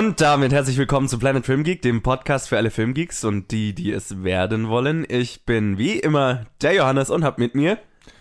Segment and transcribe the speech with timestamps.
[0.00, 3.74] Und damit herzlich willkommen zu Planet Film Geek, dem Podcast für alle Filmgeeks und die,
[3.74, 5.04] die es werden wollen.
[5.06, 7.76] Ich bin wie immer der Johannes und hab mit mir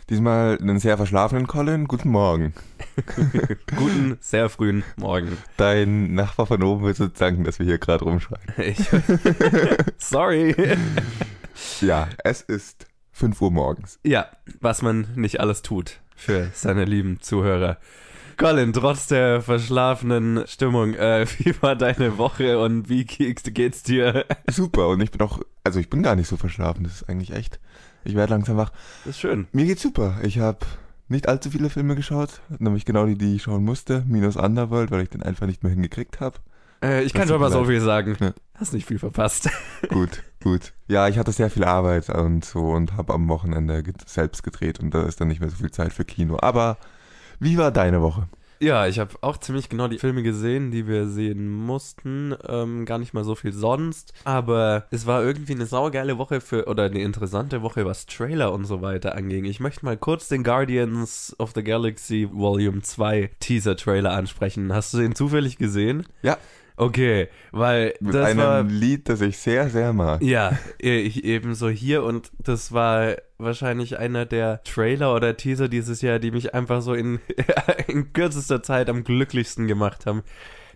[0.10, 1.88] Diesmal einen sehr verschlafenen Colin.
[1.88, 2.54] Guten Morgen.
[3.78, 5.38] guten, sehr frühen Morgen.
[5.56, 8.44] Dein Nachbar von oben wird so danken, dass wir hier gerade rumschreien.
[8.58, 8.86] Ich,
[9.98, 10.54] sorry.
[11.80, 14.00] ja, es ist 5 Uhr morgens.
[14.04, 14.28] Ja,
[14.60, 17.78] was man nicht alles tut für seine lieben Zuhörer.
[18.40, 24.26] Colin, trotz der verschlafenen Stimmung, äh, wie war deine Woche und wie geht's dir?
[24.50, 27.34] Super, und ich bin auch, also ich bin gar nicht so verschlafen, das ist eigentlich
[27.34, 27.60] echt,
[28.06, 28.72] ich werde langsam wach.
[29.04, 29.48] Das ist schön.
[29.52, 30.60] Mir geht's super, ich habe
[31.10, 35.02] nicht allzu viele Filme geschaut, nämlich genau die, die ich schauen musste, minus Underworld, weil
[35.02, 36.38] ich den einfach nicht mehr hingekriegt habe.
[36.82, 38.16] Äh, ich kann schon mal so viel sagen.
[38.22, 38.32] Ja.
[38.56, 39.50] Hast nicht viel verpasst.
[39.90, 40.72] Gut, gut.
[40.88, 44.94] Ja, ich hatte sehr viel Arbeit und so und habe am Wochenende selbst gedreht und
[44.94, 46.38] da ist dann nicht mehr so viel Zeit für Kino.
[46.42, 46.78] Aber
[47.40, 48.28] wie war deine Woche?
[48.62, 52.36] Ja, ich habe auch ziemlich genau die Filme gesehen, die wir sehen mussten.
[52.46, 54.14] Ähm, gar nicht mal so viel sonst.
[54.26, 58.66] Aber es war irgendwie eine saugeile Woche für, oder eine interessante Woche, was Trailer und
[58.66, 59.46] so weiter anging.
[59.46, 64.74] Ich möchte mal kurz den Guardians of the Galaxy Volume 2 Teaser-Trailer ansprechen.
[64.74, 66.06] Hast du den zufällig gesehen?
[66.22, 66.38] Ja.
[66.80, 70.22] Okay, weil Mit das einem war, Lied, das ich sehr, sehr mag.
[70.22, 76.20] Ja, ich ebenso hier und das war wahrscheinlich einer der Trailer oder Teaser dieses Jahr,
[76.20, 77.20] die mich einfach so in,
[77.88, 80.24] in kürzester Zeit am glücklichsten gemacht haben.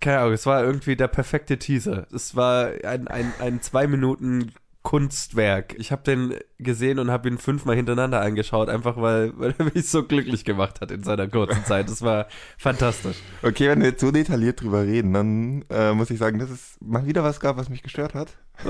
[0.02, 2.06] Keine Ahnung, es war irgendwie der perfekte Teaser.
[2.14, 4.52] Es war ein, ein, ein zwei Minuten
[4.84, 5.76] Kunstwerk.
[5.80, 9.90] Ich habe den gesehen und habe ihn fünfmal hintereinander angeschaut, einfach weil, weil er mich
[9.90, 11.90] so glücklich gemacht hat in seiner kurzen Zeit.
[11.90, 13.18] Das war fantastisch.
[13.42, 16.78] Okay, wenn wir jetzt so detailliert drüber reden, dann äh, muss ich sagen, dass es
[16.82, 18.30] mal wieder was gab, was mich gestört hat.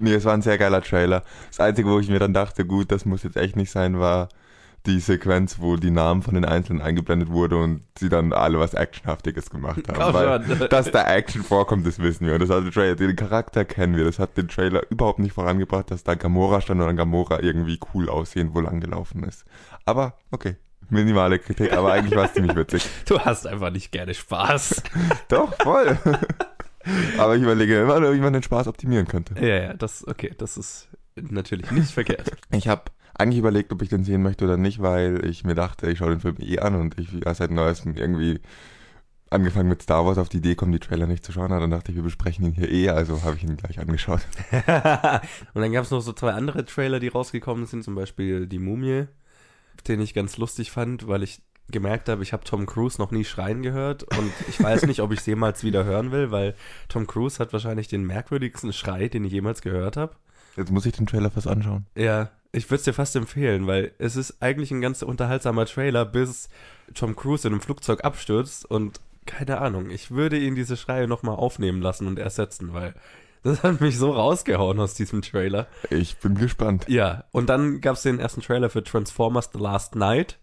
[0.00, 1.22] Nee, es war ein sehr geiler Trailer.
[1.48, 4.28] Das Einzige, wo ich mir dann dachte, gut, das muss jetzt echt nicht sein, war
[4.86, 8.74] die Sequenz, wo die Namen von den Einzelnen eingeblendet wurde und sie dann alle was
[8.74, 10.14] Actionhaftiges gemacht haben.
[10.14, 12.34] Weil, dass da Action vorkommt, das wissen wir.
[12.34, 14.04] Und das hat den Trailer, den Charakter kennen wir.
[14.04, 17.78] Das hat den Trailer überhaupt nicht vorangebracht, dass da Gamora stand und dann Gamora irgendwie
[17.94, 19.44] cool aussehen, wo lang gelaufen ist.
[19.84, 20.56] Aber, okay.
[20.88, 22.88] Minimale Kritik, aber eigentlich war es ziemlich witzig.
[23.06, 24.84] Du hast einfach nicht gerne Spaß.
[25.28, 25.98] Doch, voll.
[27.18, 29.34] aber ich überlege immer, wie man den Spaß optimieren könnte.
[29.40, 32.30] Ja, ja, das, okay, das ist natürlich nicht verkehrt.
[32.52, 32.84] Ich habe
[33.18, 36.10] eigentlich überlegt, ob ich den sehen möchte oder nicht, weil ich mir dachte, ich schaue
[36.10, 38.40] den Film eh an und ich ja, seit neuestem irgendwie
[39.30, 41.50] angefangen mit Star Wars auf die Idee kommen, die Trailer nicht zu schauen.
[41.50, 44.20] Dann dachte ich, wir besprechen ihn hier eh, also habe ich ihn gleich angeschaut.
[44.52, 48.58] und dann gab es noch so zwei andere Trailer, die rausgekommen sind, zum Beispiel Die
[48.58, 49.06] Mumie,
[49.88, 53.24] den ich ganz lustig fand, weil ich gemerkt habe, ich habe Tom Cruise noch nie
[53.24, 56.54] schreien gehört und ich weiß nicht, ob ich es jemals wieder hören will, weil
[56.88, 60.14] Tom Cruise hat wahrscheinlich den merkwürdigsten Schrei, den ich jemals gehört habe.
[60.56, 61.86] Jetzt muss ich den Trailer fast anschauen.
[61.96, 66.06] Ja, ich würde es dir fast empfehlen, weil es ist eigentlich ein ganz unterhaltsamer Trailer,
[66.06, 66.48] bis
[66.94, 71.36] Tom Cruise in einem Flugzeug abstürzt und keine Ahnung, ich würde ihn diese Schreie nochmal
[71.36, 72.94] aufnehmen lassen und ersetzen, weil
[73.42, 75.66] das hat mich so rausgehauen aus diesem Trailer.
[75.90, 76.88] Ich bin gespannt.
[76.88, 80.38] Ja, und dann gab es den ersten Trailer für Transformers The Last Night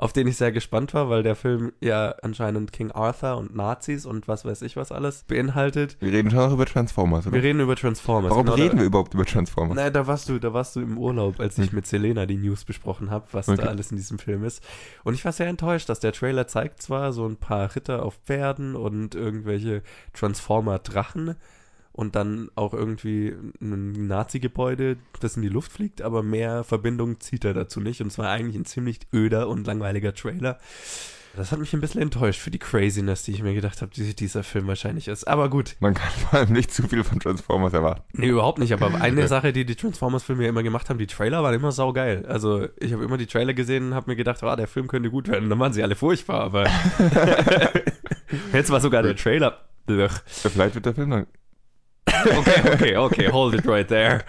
[0.00, 4.06] auf den ich sehr gespannt war, weil der Film ja anscheinend King Arthur und Nazis
[4.06, 5.98] und was weiß ich was alles beinhaltet.
[6.00, 7.34] Wir reden schon noch über Transformers, oder?
[7.34, 8.30] Wir reden über Transformers.
[8.30, 9.76] Warum genau, reden da, wir überhaupt über Transformers?
[9.76, 11.76] Naja, da warst du, da warst du im Urlaub, als ich hm.
[11.76, 13.60] mit Selena die News besprochen habe, was okay.
[13.60, 14.64] da alles in diesem Film ist.
[15.04, 18.14] Und ich war sehr enttäuscht, dass der Trailer zeigt zwar so ein paar Ritter auf
[18.24, 19.82] Pferden und irgendwelche
[20.14, 21.36] Transformer-Drachen,
[21.92, 27.44] und dann auch irgendwie ein Nazi-Gebäude, das in die Luft fliegt, aber mehr Verbindung zieht
[27.44, 28.00] er dazu nicht.
[28.00, 30.58] Und es war eigentlich ein ziemlich öder und langweiliger Trailer.
[31.36, 34.16] Das hat mich ein bisschen enttäuscht für die Craziness, die ich mir gedacht habe, die
[34.16, 35.28] dieser Film wahrscheinlich ist.
[35.28, 35.76] Aber gut.
[35.78, 38.02] Man kann vor allem nicht zu viel von Transformers erwarten.
[38.12, 38.72] Nee, überhaupt nicht.
[38.72, 42.26] Aber eine Sache, die die Transformers-Filme ja immer gemacht haben, die Trailer waren immer saugeil.
[42.26, 45.10] Also ich habe immer die Trailer gesehen und habe mir gedacht, ah, der Film könnte
[45.10, 45.48] gut werden.
[45.48, 46.64] Dann waren sie alle furchtbar, aber
[48.52, 49.58] jetzt war sogar der Trailer.
[49.86, 51.26] Vielleicht wird der Film dann
[52.38, 54.24] okay, okay, okay, hold it right there.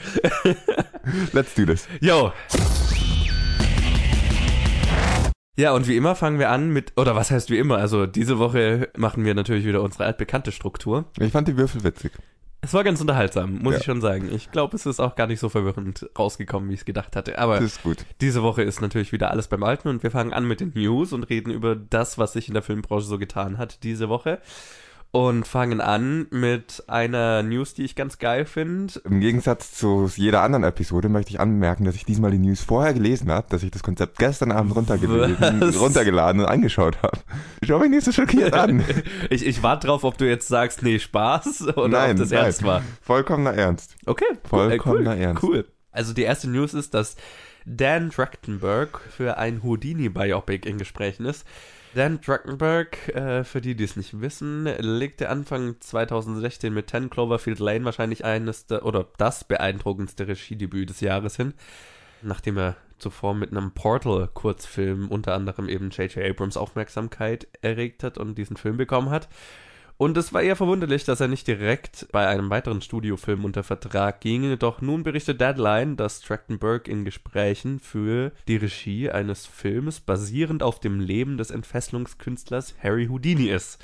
[1.33, 1.87] Let's do this.
[1.99, 2.31] Yo.
[5.57, 7.77] Ja, und wie immer fangen wir an mit, oder was heißt wie immer?
[7.77, 11.05] Also diese Woche machen wir natürlich wieder unsere altbekannte Struktur.
[11.19, 12.13] Ich fand die Würfel witzig.
[12.63, 13.79] Es war ganz unterhaltsam, muss ja.
[13.79, 14.29] ich schon sagen.
[14.33, 17.39] Ich glaube, es ist auch gar nicht so verwirrend rausgekommen, wie ich es gedacht hatte.
[17.39, 17.59] Aber
[18.21, 21.11] diese Woche ist natürlich wieder alles beim Alten und wir fangen an mit den News
[21.11, 24.39] und reden über das, was sich in der Filmbranche so getan hat diese Woche
[25.11, 28.93] und fangen an mit einer News, die ich ganz geil finde.
[29.03, 32.93] Im Gegensatz zu jeder anderen Episode möchte ich anmerken, dass ich diesmal die News vorher
[32.93, 37.19] gelesen habe, dass ich das Konzept gestern Abend runtergeladen und angeschaut habe.
[37.61, 38.83] Schau mich nicht so schockiert an.
[39.29, 42.45] ich, ich warte drauf, ob du jetzt sagst, nee, Spaß oder nein, ob das nein.
[42.45, 42.81] ernst war.
[43.01, 43.95] Vollkommener Ernst.
[44.05, 44.25] Okay.
[44.47, 45.43] Vollkommener cool, Ernst.
[45.43, 45.65] Cool.
[45.91, 47.17] Also die erste News ist, dass
[47.65, 51.45] Dan Trachtenberg für ein Houdini-Biopic in Gesprächen ist.
[51.93, 57.59] Dan Trachtenberg, äh, für die, die es nicht wissen, legte Anfang 2016 mit 10 Cloverfield
[57.59, 61.53] Lane wahrscheinlich eines der, oder das beeindruckendste Regiedebüt des Jahres hin,
[62.21, 66.29] nachdem er zuvor mit einem Portal-Kurzfilm unter anderem eben J.J.
[66.29, 69.27] Abrams Aufmerksamkeit erregt hat und diesen Film bekommen hat.
[70.01, 74.19] Und es war eher verwunderlich, dass er nicht direkt bei einem weiteren Studiofilm unter Vertrag
[74.19, 74.57] ging.
[74.57, 80.79] Doch nun berichtet Deadline, dass Trachtenberg in Gesprächen für die Regie eines Films basierend auf
[80.79, 83.77] dem Leben des Entfesselungskünstlers Harry Houdini ist.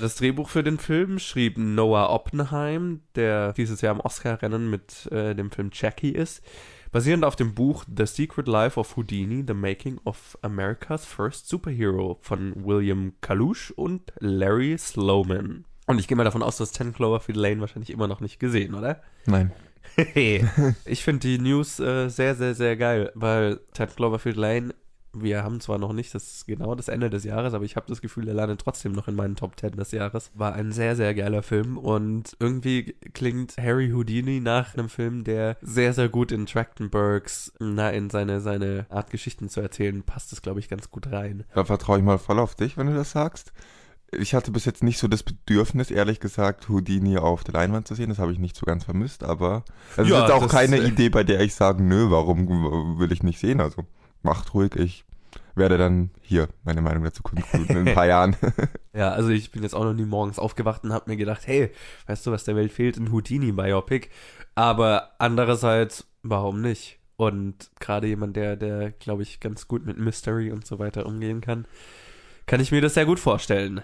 [0.00, 5.36] Das Drehbuch für den Film schrieb Noah Oppenheim, der dieses Jahr im Oscar-Rennen mit äh,
[5.36, 6.42] dem Film Jackie ist.
[6.92, 12.18] Basierend auf dem Buch The Secret Life of Houdini, The Making of America's First Superhero
[12.20, 15.64] von William Kalush und Larry Sloman.
[15.86, 18.74] Und ich gehe mal davon aus, dass 10 Cloverfield Lane wahrscheinlich immer noch nicht gesehen,
[18.74, 19.00] oder?
[19.24, 19.52] Nein.
[20.84, 24.74] ich finde die News äh, sehr, sehr, sehr geil, weil 10 Cloverfield Lane
[25.14, 28.00] wir haben zwar noch nicht das genau das Ende des Jahres, aber ich habe das
[28.00, 30.30] Gefühl, er landet trotzdem noch in meinen Top 10 des Jahres.
[30.34, 35.56] War ein sehr, sehr geiler Film und irgendwie klingt Harry Houdini nach einem Film, der
[35.60, 40.42] sehr, sehr gut in Trachtenbergs, na, in seine, seine Art Geschichten zu erzählen, passt es,
[40.42, 41.44] glaube ich, ganz gut rein.
[41.54, 43.52] Da vertraue ich mal voll auf dich, wenn du das sagst.
[44.14, 47.94] Ich hatte bis jetzt nicht so das Bedürfnis, ehrlich gesagt, Houdini auf der Leinwand zu
[47.94, 48.10] sehen.
[48.10, 49.64] Das habe ich nicht so ganz vermisst, aber
[49.96, 53.22] es ja, ist auch keine äh, Idee, bei der ich sage, nö, warum will ich
[53.22, 53.62] nicht sehen?
[53.62, 53.86] Also
[54.22, 55.04] macht ruhig, ich
[55.54, 58.36] werde dann hier meine Meinung dazu kundtun in ein paar Jahren.
[58.94, 61.70] ja, also ich bin jetzt auch noch nie morgens aufgewacht und habe mir gedacht, hey,
[62.06, 62.96] weißt du, was der Welt fehlt?
[62.96, 64.08] Ein Houdini-Biopic.
[64.54, 66.98] Aber andererseits, warum nicht?
[67.16, 71.40] Und gerade jemand, der, der, glaube ich, ganz gut mit Mystery und so weiter umgehen
[71.40, 71.66] kann,
[72.46, 73.82] kann ich mir das sehr gut vorstellen.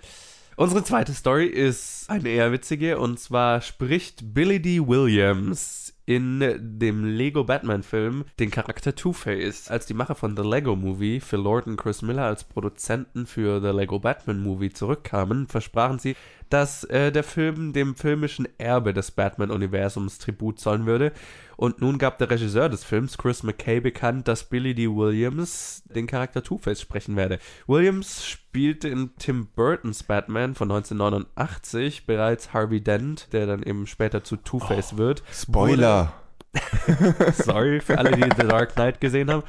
[0.57, 4.81] Unsere zweite Story ist eine eher witzige und zwar spricht Billy D.
[4.85, 9.71] Williams in dem Lego Batman Film den Charakter Two-Face.
[9.71, 13.61] Als die Macher von The Lego Movie, Phil Lord und Chris Miller als Produzenten für
[13.61, 16.17] The Lego Batman Movie zurückkamen, versprachen sie,
[16.49, 21.13] dass äh, der Film dem filmischen Erbe des Batman-Universums Tribut zollen würde.
[21.59, 24.87] Und nun gab der Regisseur des Films, Chris McKay, bekannt, dass Billy D.
[24.87, 27.41] Williams den Charakter Two-Face sprechen werde.
[27.67, 34.23] Williams spielte in Tim Burtons Batman von 1989 bereits Harvey Dent, der dann eben später
[34.23, 35.25] zu Two-Face oh, wird.
[35.33, 36.13] Spoiler!
[37.33, 39.43] Sorry für alle, die The Dark Knight gesehen haben.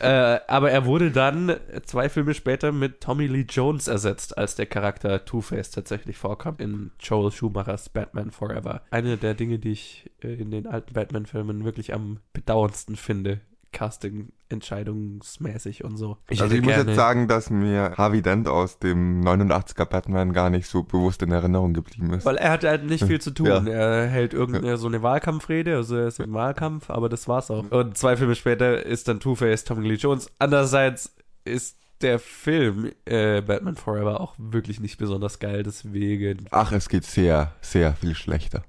[0.00, 4.66] Äh, aber er wurde dann zwei Filme später mit Tommy Lee Jones ersetzt, als der
[4.66, 8.82] Charakter Two-Face tatsächlich vorkam in Joel Schumachers Batman Forever.
[8.90, 13.40] Eine der Dinge, die ich äh, in den alten Batman-Filmen wirklich am bedauerndsten finde,
[13.72, 16.18] Casting entscheidungsmäßig und so.
[16.28, 20.50] Ich also ich muss jetzt sagen, dass mir Harvey Dent aus dem 89er Batman gar
[20.50, 22.24] nicht so bewusst in Erinnerung geblieben ist.
[22.24, 23.46] Weil er hat halt nicht viel zu tun.
[23.46, 23.66] Ja.
[23.66, 27.70] Er hält irgendeine so eine Wahlkampfrede, also er ist im Wahlkampf, aber das war's auch.
[27.70, 30.30] Und zwei Filme später ist dann Two-Face Tommy Lee Jones.
[30.38, 31.14] Andererseits
[31.44, 36.46] ist der Film äh, Batman Forever auch wirklich nicht besonders geil, deswegen.
[36.50, 38.62] Ach, es geht sehr, sehr viel schlechter.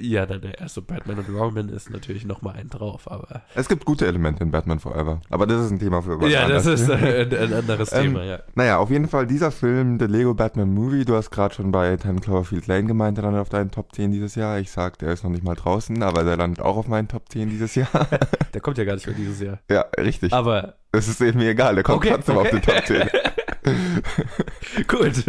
[0.00, 3.42] Ja, dann der erste Batman und Robin ist natürlich nochmal ein drauf, aber.
[3.54, 5.20] Es gibt gute Elemente in Batman Forever.
[5.30, 8.40] Aber das ist ein Thema für Ja, das ist äh, ein anderes ähm, Thema, ja.
[8.54, 11.96] Naja, auf jeden Fall dieser Film, der Lego Batman Movie, du hast gerade schon bei
[11.96, 14.58] 10 Cloverfield Lane gemeint, der landet auf deinen Top 10 dieses Jahr.
[14.58, 17.30] Ich sag, der ist noch nicht mal draußen, aber der landet auch auf meinen Top
[17.30, 17.88] 10 dieses Jahr.
[18.54, 19.58] der kommt ja gar nicht mehr dieses Jahr.
[19.70, 20.32] Ja, richtig.
[20.32, 20.74] Aber.
[20.92, 22.48] Es ist eben mir egal, der kommt okay, trotzdem okay.
[22.48, 23.08] auf den Top 10.
[24.88, 25.24] Gut.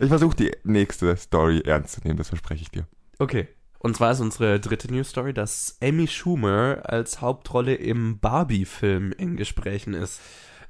[0.00, 2.86] Ich versuche die nächste Story ernst zu nehmen, das verspreche ich dir.
[3.18, 3.48] Okay.
[3.78, 9.36] Und zwar ist unsere dritte News Story, dass Amy Schumer als Hauptrolle im Barbie-Film in
[9.36, 10.20] Gesprächen ist.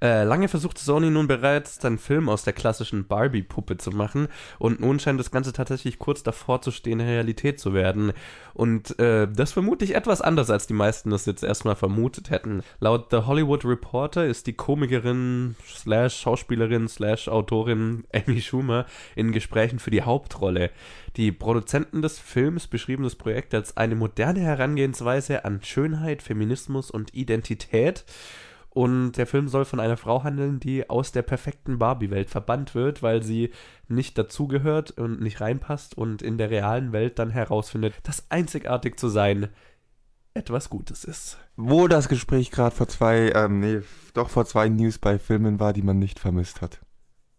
[0.01, 4.29] Äh, lange versuchte Sony nun bereits, einen Film aus der klassischen Barbie-Puppe zu machen
[4.59, 8.13] und nun scheint das Ganze tatsächlich kurz davor zu stehen, Realität zu werden.
[8.55, 12.63] Und äh, das vermute ich etwas anders, als die meisten das jetzt erstmal vermutet hätten.
[12.79, 18.87] Laut The Hollywood Reporter ist die Komikerin slash Schauspielerin slash Autorin Amy Schumer
[19.17, 20.71] in Gesprächen für die Hauptrolle.
[21.17, 27.15] Die Produzenten des Films beschrieben das Projekt als eine moderne Herangehensweise an Schönheit, Feminismus und
[27.15, 28.05] Identität
[28.79, 33.03] und der Film soll von einer Frau handeln, die aus der perfekten Barbie-Welt verbannt wird,
[33.03, 33.51] weil sie
[33.89, 39.09] nicht dazugehört und nicht reinpasst und in der realen Welt dann herausfindet, dass einzigartig zu
[39.09, 39.49] sein
[40.33, 41.39] etwas Gutes ist.
[41.57, 43.81] Wo das Gespräch gerade vor zwei, ähm, nee,
[44.15, 46.79] doch vor zwei News bei Filmen war, die man nicht vermisst hat.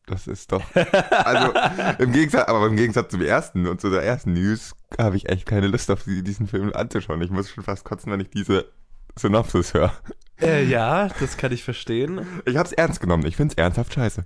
[0.08, 0.64] Das ist doch.
[1.10, 1.54] Also
[2.04, 5.46] im Gegensatz, aber im Gegensatz zum ersten und zu der ersten News habe ich echt
[5.46, 7.22] keine Lust auf diesen Film anzuschauen.
[7.22, 8.66] Ich muss schon fast kotzen, wenn ich diese
[9.20, 9.94] Synopsis höre.
[10.42, 12.26] Äh, ja, das kann ich verstehen.
[12.46, 13.26] Ich hab's ernst genommen.
[13.26, 14.26] Ich find's ernsthaft scheiße.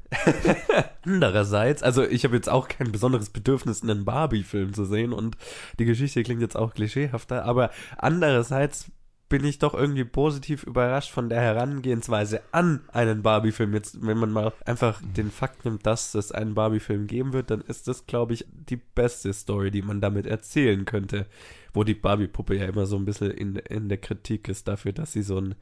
[1.05, 5.37] Andererseits, also ich habe jetzt auch kein besonderes Bedürfnis, einen Barbie-Film zu sehen und
[5.79, 8.91] die Geschichte klingt jetzt auch klischeehafter, aber andererseits
[9.27, 13.73] bin ich doch irgendwie positiv überrascht von der Herangehensweise an einen Barbie-Film.
[13.73, 17.61] Jetzt, wenn man mal einfach den Fakt nimmt, dass es einen Barbie-Film geben wird, dann
[17.61, 21.25] ist das, glaube ich, die beste Story, die man damit erzählen könnte.
[21.73, 25.13] Wo die Barbie-Puppe ja immer so ein bisschen in, in der Kritik ist dafür, dass
[25.13, 25.55] sie so ein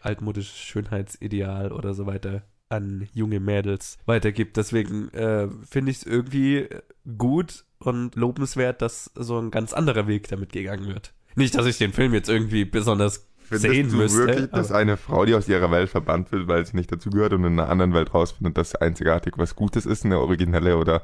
[0.00, 4.56] altmodisches Schönheitsideal oder so weiter an junge Mädels weitergibt.
[4.56, 6.68] Deswegen äh, finde ich es irgendwie
[7.16, 11.12] gut und lobenswert, dass so ein ganz anderer Weg damit gegangen wird.
[11.36, 14.26] Nicht, dass ich den Film jetzt irgendwie besonders Findest sehen du müsste.
[14.26, 17.44] wirklich, dass eine Frau, die aus ihrer Welt verbannt wird, weil sie nicht dazugehört und
[17.44, 21.02] in einer anderen Welt rausfindet, dass einzigartig was Gutes ist, eine originelle oder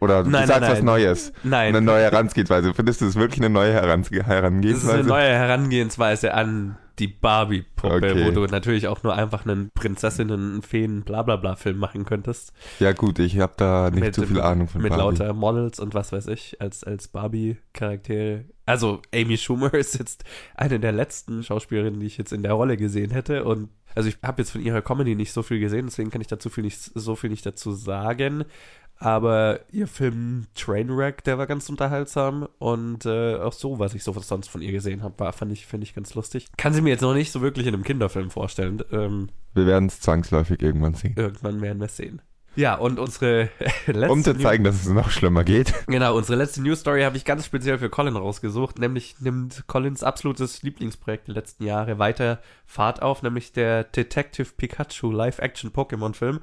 [0.00, 1.32] oder nein, du sagst nein, was Neues.
[1.42, 1.68] Nein.
[1.68, 2.74] Eine neue Herangehensweise.
[2.74, 4.72] Findest du das wirklich eine neue Herangehensweise?
[4.72, 8.26] Das ist eine neue Herangehensweise an die Barbie-Puppe, okay.
[8.26, 12.52] wo du natürlich auch nur einfach einen Prinzessinnen, Feen, bla bla bla Film machen könntest.
[12.78, 15.10] Ja gut, ich habe da nicht mit, so viel Ahnung von mit Barbie.
[15.10, 18.44] Mit lauter Models und was weiß ich, als, als Barbie-Charaktere.
[18.66, 22.76] Also Amy Schumer ist jetzt eine der letzten Schauspielerinnen, die ich jetzt in der Rolle
[22.76, 26.10] gesehen hätte und also ich habe jetzt von ihrer Comedy nicht so viel gesehen, deswegen
[26.10, 28.44] kann ich dazu viel nicht, so viel nicht dazu sagen.
[29.02, 32.46] Aber ihr Film Trainwreck, der war ganz unterhaltsam.
[32.58, 35.64] Und äh, auch so, was ich so sonst von ihr gesehen habe, war, fand ich,
[35.64, 36.48] finde ich ganz lustig.
[36.58, 38.82] Kann sie mir jetzt noch nicht so wirklich in einem Kinderfilm vorstellen.
[38.92, 41.14] Ähm, wir werden es zwangsläufig irgendwann sehen.
[41.16, 42.22] Irgendwann werden wir es sehen.
[42.56, 43.48] Ja, und unsere
[43.86, 44.10] letzte.
[44.10, 45.72] Um zu zeigen, dass es noch schlimmer geht.
[45.86, 48.78] Genau, unsere letzte News Story habe ich ganz speziell für Colin rausgesucht.
[48.78, 55.12] Nämlich nimmt Collins absolutes Lieblingsprojekt der letzten Jahre weiter Fahrt auf, nämlich der Detective Pikachu
[55.12, 56.40] Live-Action-Pokémon-Film.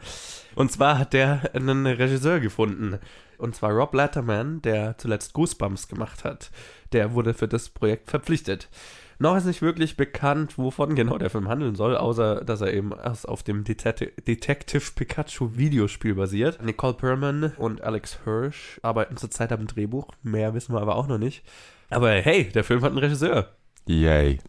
[0.56, 3.00] Und zwar hat der einen Regisseur gefunden.
[3.38, 6.52] Und zwar Rob Letterman, der zuletzt Goosebumps gemacht hat.
[6.94, 8.70] Der wurde für das Projekt verpflichtet.
[9.20, 12.92] Noch ist nicht wirklich bekannt, wovon genau der Film handeln soll, außer dass er eben
[12.92, 13.84] erst auf dem Det
[14.28, 16.64] Detective Pikachu Videospiel basiert.
[16.64, 20.10] Nicole Perlman und Alex Hirsch arbeiten zurzeit am Drehbuch.
[20.22, 21.44] Mehr wissen wir aber auch noch nicht.
[21.90, 23.56] Aber hey, der Film hat einen Regisseur.
[23.88, 24.40] Yay.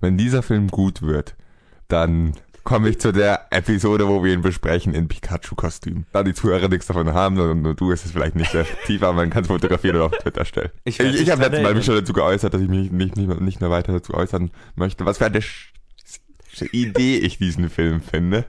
[0.00, 1.36] Wenn dieser Film gut wird,
[1.88, 2.32] dann
[2.64, 6.06] komme ich zu der Episode, wo wir ihn besprechen in Pikachu-Kostüm.
[6.12, 9.02] Da die Zuhörer nichts davon haben, sondern nur du ist es vielleicht nicht sehr tief,
[9.02, 10.70] aber man kann es fotografieren und auf Twitter stellen.
[10.84, 13.40] Ich, ich, ich habe letztes Mal mich schon dazu geäußert, dass ich mich nicht, nicht,
[13.40, 15.04] nicht mehr weiter dazu äußern möchte.
[15.04, 15.40] Was für eine
[16.72, 18.46] Idee ich diesen Film finde.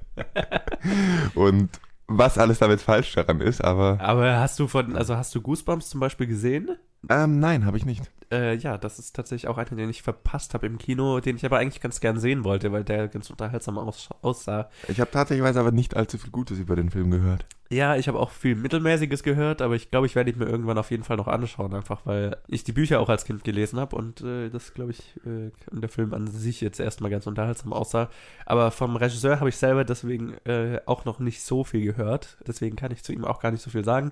[1.36, 1.70] und
[2.08, 4.00] was alles damit falsch daran ist, aber.
[4.00, 6.78] Aber hast du von, also hast du Goosebumps zum Beispiel gesehen?
[7.10, 8.10] Ähm, nein, habe ich nicht.
[8.32, 11.46] Äh, ja, das ist tatsächlich auch einer, den ich verpasst habe im Kino, den ich
[11.46, 14.70] aber eigentlich ganz gern sehen wollte, weil der ganz unterhaltsam aus aussah.
[14.88, 17.46] Ich habe tatsächlich aber nicht allzu viel Gutes über den Film gehört.
[17.70, 20.78] Ja, ich habe auch viel Mittelmäßiges gehört, aber ich glaube, ich werde ihn mir irgendwann
[20.78, 23.96] auf jeden Fall noch anschauen, einfach weil ich die Bücher auch als Kind gelesen habe
[23.96, 28.10] und äh, das, glaube ich, äh, der Film an sich jetzt erstmal ganz unterhaltsam aussah.
[28.46, 32.76] Aber vom Regisseur habe ich selber deswegen äh, auch noch nicht so viel gehört, deswegen
[32.76, 34.12] kann ich zu ihm auch gar nicht so viel sagen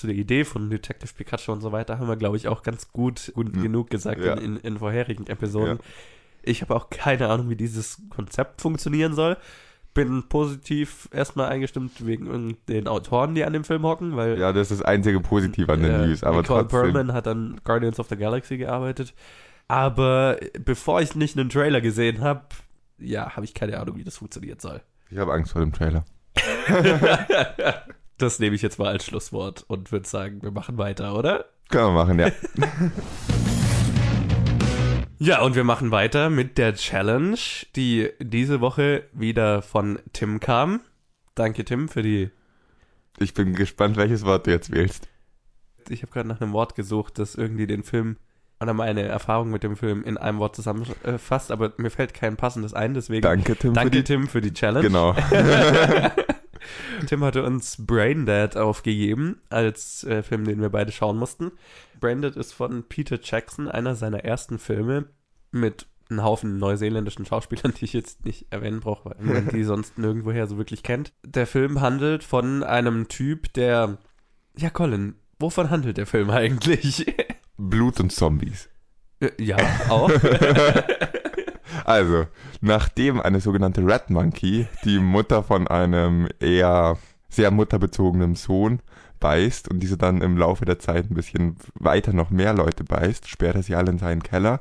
[0.00, 2.90] zu der Idee von Detective Pikachu und so weiter haben wir, glaube ich, auch ganz
[2.90, 3.62] gut, gut hm.
[3.62, 4.34] genug gesagt ja.
[4.34, 5.76] in, in, vorherigen Episoden.
[5.76, 5.84] Ja.
[6.42, 9.36] Ich habe auch keine Ahnung, wie dieses Konzept funktionieren soll.
[9.92, 14.38] Bin positiv erstmal eingestimmt wegen den Autoren, die an dem Film hocken, weil.
[14.38, 16.22] Ja, das ist das einzige Positive an den News.
[16.22, 16.92] Aber Nicole trotzdem.
[16.92, 19.12] Perlman hat an Guardians of the Galaxy gearbeitet.
[19.68, 22.42] Aber bevor ich nicht einen Trailer gesehen habe,
[22.98, 24.80] ja, habe ich keine Ahnung, wie das funktionieren soll.
[25.10, 26.04] Ich habe Angst vor dem Trailer.
[28.20, 31.46] Das nehme ich jetzt mal als Schlusswort und würde sagen, wir machen weiter, oder?
[31.70, 32.30] Können wir machen, ja.
[35.18, 37.38] ja, und wir machen weiter mit der Challenge,
[37.76, 40.80] die diese Woche wieder von Tim kam.
[41.34, 42.28] Danke, Tim, für die.
[43.18, 45.08] Ich bin gespannt, welches Wort du jetzt wählst.
[45.88, 48.18] Ich habe gerade nach einem Wort gesucht, das irgendwie den Film
[48.60, 52.74] oder meine Erfahrung mit dem Film in einem Wort zusammenfasst, aber mir fällt kein passendes
[52.74, 53.22] ein, deswegen.
[53.22, 53.72] Danke, Tim.
[53.72, 54.86] Danke, für die, Tim, für die Challenge.
[54.86, 55.16] Genau.
[57.06, 61.52] Tim hatte uns Braindead aufgegeben als äh, Film, den wir beide schauen mussten.
[61.98, 65.06] Braindead ist von Peter Jackson, einer seiner ersten Filme
[65.50, 69.98] mit einem Haufen neuseeländischen Schauspielern, die ich jetzt nicht erwähnen brauche, weil man die sonst
[69.98, 71.12] nirgendwoher so wirklich kennt.
[71.24, 73.98] Der Film handelt von einem Typ, der...
[74.56, 77.06] Ja, Colin, wovon handelt der Film eigentlich?
[77.56, 78.68] Blut und Zombies.
[79.20, 79.56] Äh, ja,
[79.88, 80.10] auch.
[81.84, 82.26] Also,
[82.60, 86.96] nachdem eine sogenannte Red Monkey die Mutter von einem eher
[87.28, 88.80] sehr mutterbezogenen Sohn
[89.20, 93.28] beißt und diese dann im Laufe der Zeit ein bisschen weiter noch mehr Leute beißt,
[93.28, 94.60] sperrt er sie alle in seinen Keller,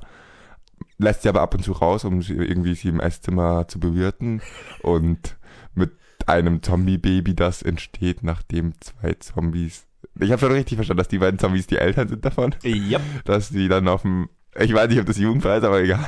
[0.97, 4.41] lässt sie aber ab und zu raus, um sie irgendwie sie im Esszimmer zu bewirten
[4.81, 5.37] und
[5.73, 5.91] mit
[6.27, 9.85] einem Zombie-Baby, das entsteht, nachdem zwei Zombies
[10.19, 12.53] ich habe schon richtig verstanden, dass die beiden Zombies die Eltern sind davon.
[12.63, 12.99] Ja.
[13.25, 16.07] Dass die dann auf dem ich weiß nicht, ob das jugendfrei ist, aber egal.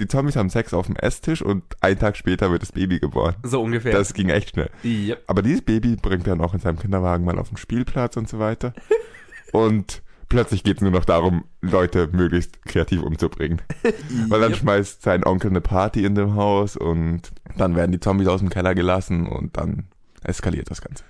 [0.00, 3.36] Die Zombies haben Sex auf dem Esstisch und einen Tag später wird das Baby geboren.
[3.42, 3.92] So ungefähr.
[3.92, 4.70] Das ging echt schnell.
[4.82, 5.24] Yep.
[5.26, 8.28] Aber dieses Baby bringt er dann auch in seinem Kinderwagen mal auf den Spielplatz und
[8.28, 8.72] so weiter.
[9.52, 13.60] und plötzlich geht es nur noch darum, Leute möglichst kreativ umzubringen.
[14.28, 18.28] Weil dann schmeißt sein Onkel eine Party in dem Haus und dann werden die Zombies
[18.28, 19.88] aus dem Keller gelassen und dann
[20.22, 21.04] eskaliert das Ganze.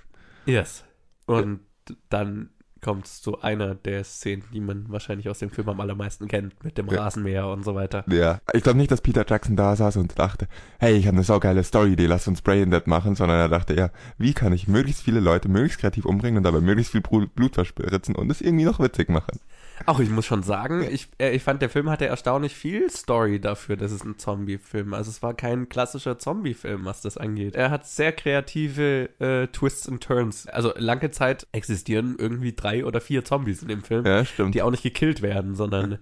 [0.45, 0.83] Yes.
[1.25, 1.61] Und
[2.09, 2.49] dann
[2.85, 6.77] kommt zu einer der Szenen, die man wahrscheinlich aus dem Film am allermeisten kennt, mit
[6.77, 7.01] dem Ja.
[7.01, 8.05] Rasenmäher und so weiter.
[8.07, 8.37] Ja.
[8.53, 11.63] Ich glaube nicht, dass Peter Jackson da saß und dachte, hey, ich habe eine saugeile
[11.63, 13.89] Story-Idee, lass uns Brain Dead machen, sondern er dachte ja,
[14.19, 18.13] wie kann ich möglichst viele Leute möglichst kreativ umbringen und dabei möglichst viel Blut verspritzen
[18.13, 19.39] und es irgendwie noch witzig machen.
[19.85, 23.39] Auch ich muss schon sagen, ich, äh, ich fand, der Film hatte erstaunlich viel Story
[23.41, 27.55] dafür, dass es ein Zombie-Film Also es war kein klassischer Zombie-Film, was das angeht.
[27.55, 30.47] Er hat sehr kreative äh, Twists und Turns.
[30.47, 34.55] Also lange Zeit existieren irgendwie drei oder vier Zombies in dem Film, Ja, stimmt.
[34.55, 35.99] die auch nicht gekillt werden, sondern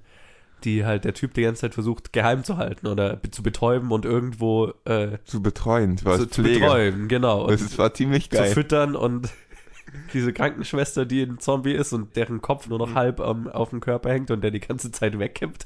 [0.64, 4.06] die halt der Typ die ganze Zeit versucht geheim zu halten oder zu betäuben und
[4.06, 7.42] irgendwo äh, zu betreuen, zu, zu betreuen, genau.
[7.44, 8.52] Und Das ist, war ziemlich zu geil.
[8.54, 9.30] füttern und
[10.14, 12.86] diese Krankenschwester, die ein Zombie ist und deren Kopf nur Mhm.
[12.92, 15.66] noch halb am, auf dem Körper hängt und der die ganze Zeit wegkippt.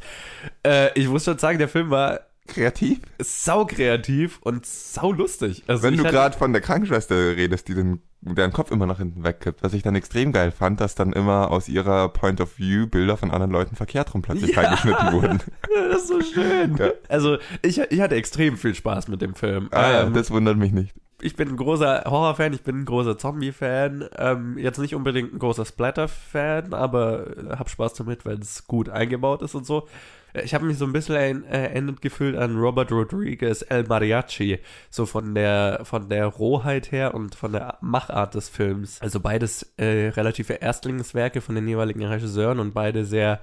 [0.66, 3.00] Äh, ich muss schon sagen, der Film war Kreativ?
[3.20, 5.64] sau kreativ und sau lustig.
[5.68, 9.26] Also Wenn du gerade von der Krankenschwester redest, die den, deren Kopf immer nach hinten
[9.26, 12.88] wegkippt, was ich dann extrem geil fand, dass dann immer aus ihrer Point of View
[12.88, 14.62] Bilder von anderen Leuten verkehrt rum plötzlich Ja.
[14.62, 15.40] reingeschnitten wurden.
[15.92, 16.78] das ist so schön.
[16.78, 16.92] Ja.
[17.10, 19.68] Also ich, ich hatte extrem viel Spaß mit dem Film.
[19.72, 20.94] Ah Ähm, das wundert mich nicht.
[21.22, 24.10] Ich bin ein großer Horror-Fan, ich bin ein großer Zombie-Fan.
[24.18, 28.90] Ähm, jetzt nicht unbedingt ein großer Splatter-Fan, aber äh, hab Spaß damit, weil es gut
[28.90, 29.88] eingebaut ist und so.
[30.34, 33.86] Äh, Ich habe mich so ein bisschen ein- äh, erinnert gefühlt an Robert Rodriguez El
[33.86, 34.60] Mariachi,
[34.92, 39.02] so von der von der Rohheit her und von der Machart des Films.
[39.02, 43.40] Also beides äh, relative Erstlingswerke von den jeweiligen Regisseuren und beide sehr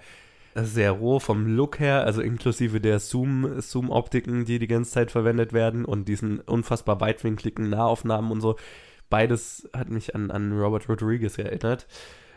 [0.54, 5.52] sehr roh vom Look her, also inklusive der Zoom, Zoom-Optiken, die die ganze Zeit verwendet
[5.52, 8.56] werden und diesen unfassbar weitwinkligen Nahaufnahmen und so.
[9.10, 11.86] Beides hat mich an, an Robert Rodriguez erinnert.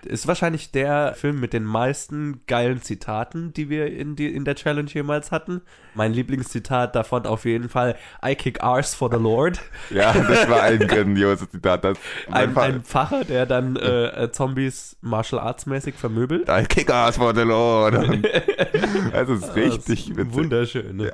[0.08, 4.56] Ist wahrscheinlich der Film mit den meisten geilen Zitaten, die wir in, die, in der
[4.56, 5.62] Challenge jemals hatten.
[5.94, 9.60] Mein Lieblingszitat davon auf jeden Fall: I kick arse for the Lord.
[9.90, 11.84] Ja, das war ein grandioses Zitat.
[11.84, 11.98] Das
[12.32, 16.48] Ein, Fa- ein Pfarrer, der dann äh, äh, Zombies martial arts mäßig vermöbelt.
[16.50, 17.96] I kick ass for the Lord.
[19.12, 20.34] Das ist Das richtig ist witzig.
[20.34, 20.98] Wunderschön.
[20.98, 21.06] Ne?
[21.08, 21.12] Ja.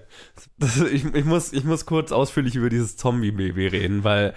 [0.57, 4.33] Das, ich, ich, muss, ich muss kurz ausführlich über dieses Zombie-Baby reden, weil.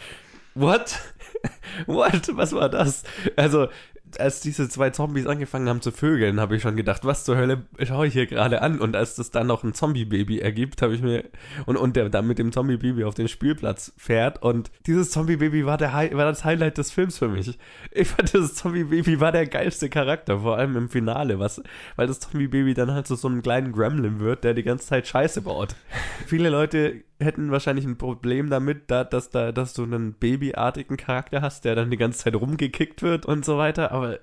[0.55, 0.99] What?
[1.87, 2.35] What?
[2.37, 3.03] Was war das?
[3.37, 3.69] Also,
[4.21, 7.63] als diese zwei Zombies angefangen haben zu vögeln, habe ich schon gedacht, was zur Hölle
[7.83, 8.81] schaue ich hier gerade an?
[8.81, 11.25] Und als das dann noch ein Zombie-Baby ergibt, habe ich mir.
[11.67, 14.43] Und, und der dann mit dem Zombie-Baby auf den Spielplatz fährt.
[14.43, 17.59] Und dieses Zombie-Baby war, war das Highlight des Films für mich.
[17.93, 21.63] Ich fand, das Zombie-Baby war der geilste Charakter, vor allem im Finale, was,
[21.97, 25.07] weil das Zombie-Baby dann halt so, so einen kleinen Gremlin wird, der die ganze Zeit
[25.07, 25.75] Scheiße baut.
[26.27, 31.43] Viele Leute hätten wahrscheinlich ein Problem damit, da, dass, da, dass du einen babyartigen Charakter
[31.43, 34.19] hast, der dann die ganze Zeit rumgekickt wird und so weiter, aber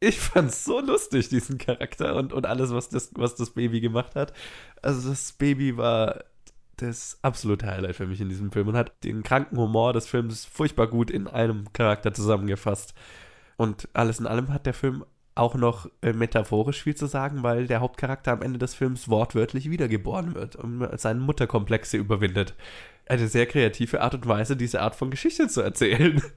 [0.00, 4.14] ich fand's so lustig, diesen Charakter und, und alles, was das, was das Baby gemacht
[4.14, 4.32] hat.
[4.82, 6.24] Also das Baby war
[6.76, 10.44] das absolute Highlight für mich in diesem Film und hat den kranken Humor des Films
[10.44, 12.94] furchtbar gut in einem Charakter zusammengefasst.
[13.56, 15.04] Und alles in allem hat der Film
[15.38, 19.70] auch noch äh, metaphorisch viel zu sagen, weil der Hauptcharakter am Ende des Films wortwörtlich
[19.70, 22.54] wiedergeboren wird und seine Mutterkomplexe überwindet.
[23.06, 26.22] Eine sehr kreative Art und Weise, diese Art von Geschichte zu erzählen.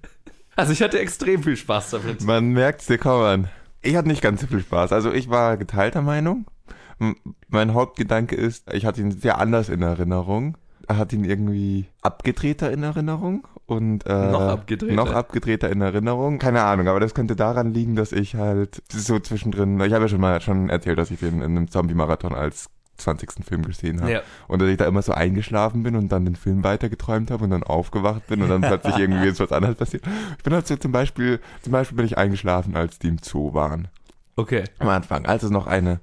[0.57, 2.23] Also ich hatte extrem viel Spaß damit.
[2.23, 3.49] Man merkt's dir kaum an.
[3.81, 4.91] Ich hatte nicht ganz so viel Spaß.
[4.91, 6.45] Also ich war geteilter Meinung.
[7.47, 10.57] Mein Hauptgedanke ist, ich hatte ihn sehr anders in Erinnerung.
[10.87, 14.93] Er hat ihn irgendwie abgedrehter in Erinnerung und äh, Noch abgedrehter.
[14.93, 16.37] noch abgedrehter in Erinnerung.
[16.39, 20.07] Keine Ahnung, aber das könnte daran liegen, dass ich halt so zwischendrin, ich habe ja
[20.09, 23.43] schon mal schon erzählt, dass ich den in einem Zombie-Marathon als 20.
[23.43, 24.11] Film gesehen habe.
[24.11, 24.21] Ja.
[24.47, 27.49] Und dass ich da immer so eingeschlafen bin und dann den Film weitergeträumt habe und
[27.49, 30.03] dann aufgewacht bin und dann plötzlich irgendwie ist was anderes passiert.
[30.37, 33.53] Ich bin halt so zum Beispiel, zum Beispiel bin ich eingeschlafen, als die im Zoo
[33.53, 33.87] waren.
[34.35, 34.65] Okay.
[34.79, 35.99] Am Anfang, als es noch eine,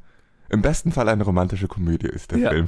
[0.50, 2.50] im besten Fall eine romantische Komödie ist, der Ja.
[2.50, 2.66] Film.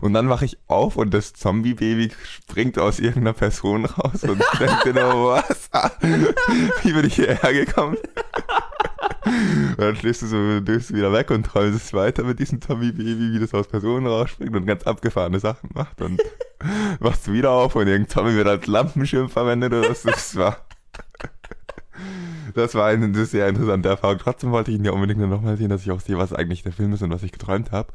[0.00, 4.86] Und dann wache ich auf und das Zombie-Baby springt aus irgendeiner Person raus und denkt
[4.86, 5.70] nur, was?
[6.82, 7.96] Wie bin ich hierher gekommen?
[9.26, 13.38] Und dann schläfst du so, döst wieder weg und träumst weiter mit diesem Zombie-Baby, wie
[13.40, 16.00] das aus Personen rausspringt und ganz abgefahrene Sachen macht.
[16.00, 16.22] Und
[17.00, 20.58] wachst du wieder auf und irgendein Zombie wird als Lampenschirm verwendet oder was das war.
[22.54, 24.18] Das war eine sehr interessante Erfahrung.
[24.18, 26.62] Trotzdem wollte ich ihn ja unbedingt nur nochmal sehen, dass ich auch sehe, was eigentlich
[26.62, 27.92] der Film ist und was ich geträumt habe.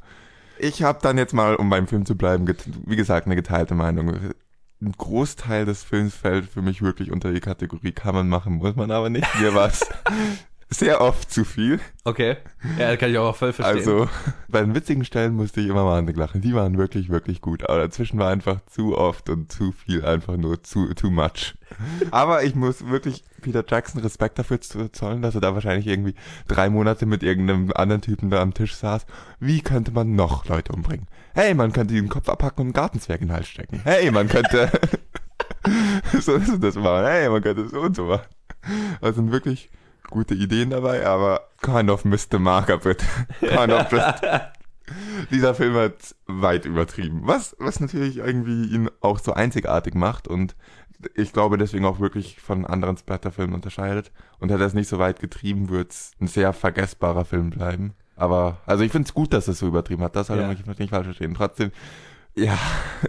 [0.60, 2.48] Ich habe dann jetzt mal, um beim Film zu bleiben,
[2.86, 4.34] wie gesagt, eine geteilte Meinung.
[4.82, 8.76] Ein Großteil des Films fällt für mich wirklich unter die Kategorie kann man machen, muss
[8.76, 9.28] man aber nicht.
[9.40, 9.88] Mir war's
[10.74, 11.80] sehr oft zu viel.
[12.06, 12.38] Okay.
[12.80, 13.78] Ja, kann ich auch voll verstehen.
[13.78, 14.10] Also,
[14.48, 16.42] bei den witzigen Stellen musste ich immer wahnsinnig lachen.
[16.42, 17.70] Die waren wirklich, wirklich gut.
[17.70, 21.56] Aber dazwischen war einfach zu oft und zu viel, einfach nur zu, too much.
[22.12, 26.16] Aber ich muss wirklich Peter Jackson Respekt dafür zollen, dass er da wahrscheinlich irgendwie
[26.48, 29.06] drei Monate mit irgendeinem anderen Typen da am Tisch saß.
[29.40, 31.08] Wie könnte man noch Leute umbringen?
[31.34, 33.82] Hey, man könnte den Kopf abpacken und einen Gartenzwerg in den Hals stecken.
[33.84, 34.72] Hey, man könnte
[36.22, 37.06] so ist das machen.
[37.06, 38.26] Hey, man könnte so und so machen.
[39.02, 39.70] Also wirklich
[40.12, 42.38] gute Ideen dabei, aber kind of Mr.
[42.38, 43.06] Marker, bitte.
[43.40, 44.24] Kind of just.
[45.32, 47.22] Dieser Film hat weit übertrieben.
[47.24, 50.56] Was, was natürlich irgendwie ihn auch so einzigartig macht und
[51.16, 54.12] ich glaube deswegen auch wirklich von anderen Splatterfilmen unterscheidet.
[54.40, 57.94] Und hätte er es nicht so weit getrieben, würde es ein sehr vergessbarer Film bleiben.
[58.16, 60.16] Aber, also ich finde es gut, dass es so übertrieben hat.
[60.16, 60.52] Das soll ja.
[60.52, 61.34] ich nicht falsch verstehen.
[61.34, 61.72] Trotzdem,
[62.36, 62.58] ja.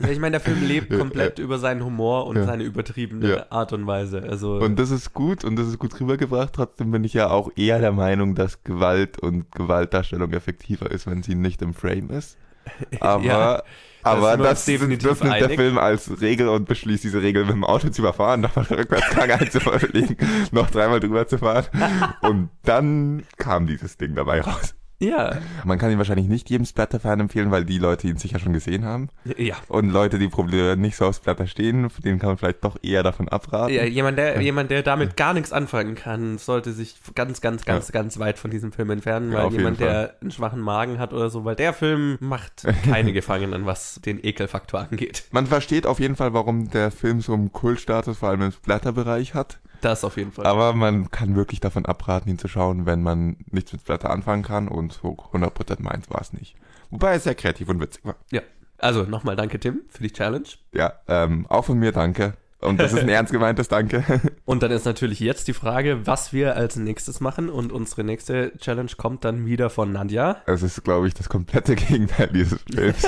[0.00, 0.08] ja.
[0.08, 1.44] Ich meine, der Film lebt komplett ja.
[1.44, 2.44] über seinen Humor und ja.
[2.44, 4.22] seine übertriebene Art und Weise.
[4.28, 6.52] Also und das ist gut und das ist gut rübergebracht.
[6.52, 11.22] Trotzdem bin ich ja auch eher der Meinung, dass Gewalt und Gewaltdarstellung effektiver ist, wenn
[11.22, 12.36] sie nicht im Frame ist.
[13.00, 13.64] Aber,
[14.04, 17.64] aber das, das, das nimmt der Film als Regel und beschließt diese Regel mit dem
[17.64, 20.16] Auto zu überfahren, nochmal den Rückwärtsgang einzuverlegen,
[20.50, 21.66] noch dreimal drüber zu fahren.
[22.22, 24.74] und dann kam dieses Ding dabei raus.
[25.02, 25.38] Ja.
[25.64, 28.84] Man kann ihn wahrscheinlich nicht jedem Splatter-Fan empfehlen, weil die Leute ihn sicher schon gesehen
[28.84, 29.08] haben.
[29.36, 29.56] Ja.
[29.68, 33.02] Und Leute, die Probleme nicht so auf Splatter stehen, denen kann man vielleicht doch eher
[33.02, 33.74] davon abraten.
[33.74, 37.88] Ja, jemand, der, jemand, der damit gar nichts anfangen kann, sollte sich ganz, ganz, ganz,
[37.88, 37.92] ja.
[37.92, 41.30] ganz weit von diesem Film entfernen, weil ja, jemand, der einen schwachen Magen hat oder
[41.30, 45.24] so, weil der Film macht keine Gefangenen, was den Ekelfaktor angeht.
[45.32, 49.34] Man versteht auf jeden Fall, warum der Film so einen Kultstatus vor allem im Splatter-Bereich
[49.34, 49.58] hat.
[49.82, 50.46] Das auf jeden Fall.
[50.46, 54.44] Aber man kann wirklich davon abraten, ihn zu schauen, wenn man nichts mit Splatter anfangen
[54.44, 56.56] kann und so 100% meins war es nicht.
[56.90, 58.16] Wobei es sehr kreativ und witzig war.
[58.30, 58.42] Ja.
[58.78, 60.46] Also nochmal danke, Tim, für die Challenge.
[60.72, 62.34] Ja, ähm, auch von mir danke.
[62.60, 64.04] Und das ist ein ernst gemeintes Danke.
[64.44, 67.48] Und dann ist natürlich jetzt die Frage, was wir als nächstes machen.
[67.48, 70.42] Und unsere nächste Challenge kommt dann wieder von Nadja.
[70.46, 73.04] Es ist, glaube ich, das komplette Gegenteil dieses Films.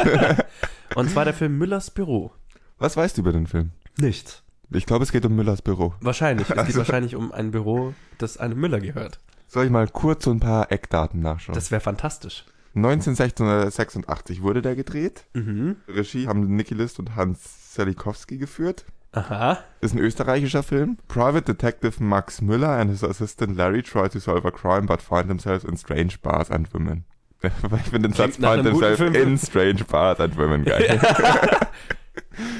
[0.97, 2.33] und zwar der Film Müllers Büro.
[2.79, 3.71] Was weißt du über den Film?
[3.97, 4.44] Nichts.
[4.71, 5.95] Ich glaube, es geht um Müllers Büro.
[6.01, 6.49] Wahrscheinlich.
[6.49, 9.21] Es geht also, wahrscheinlich um ein Büro, das einem Müller gehört.
[9.47, 11.55] Soll ich mal kurz so ein paar Eckdaten nachschauen?
[11.55, 12.45] Das wäre fantastisch.
[12.75, 15.25] 1986 wurde der gedreht.
[15.33, 15.77] Mhm.
[15.89, 18.85] Regie haben Nicky List und Hans Selikowski geführt.
[19.13, 19.59] Aha.
[19.81, 20.99] Ist ein österreichischer Film.
[21.07, 25.29] Private Detective Max Müller and his assistant Larry try to solve a crime but find
[25.29, 27.05] themselves in strange bars and women.
[27.43, 30.99] ich finde den Satz find themselves in strange bars and women geil.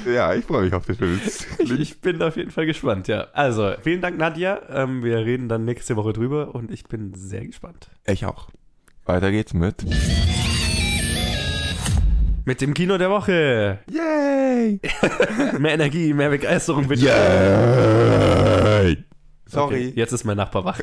[0.05, 1.19] Ja, ich freue mich auf den Film.
[1.59, 3.27] Ich, ich, bin auf jeden Fall gespannt, ja.
[3.33, 4.61] Also, vielen Dank, Nadja.
[4.69, 7.89] Ähm, wir reden dann nächste Woche drüber und ich bin sehr gespannt.
[8.05, 8.49] Ich auch.
[9.05, 9.85] Weiter geht's mit.
[12.45, 13.79] Mit dem Kino der Woche.
[13.89, 14.79] Yay!
[15.59, 17.05] mehr Energie, mehr Begeisterung bitte.
[17.05, 18.97] Yay!
[19.47, 19.87] Sorry.
[19.87, 20.79] Okay, jetzt ist mein Nachbar wach.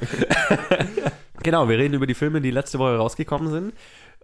[1.42, 3.74] genau, wir reden über die Filme, die letzte Woche rausgekommen sind.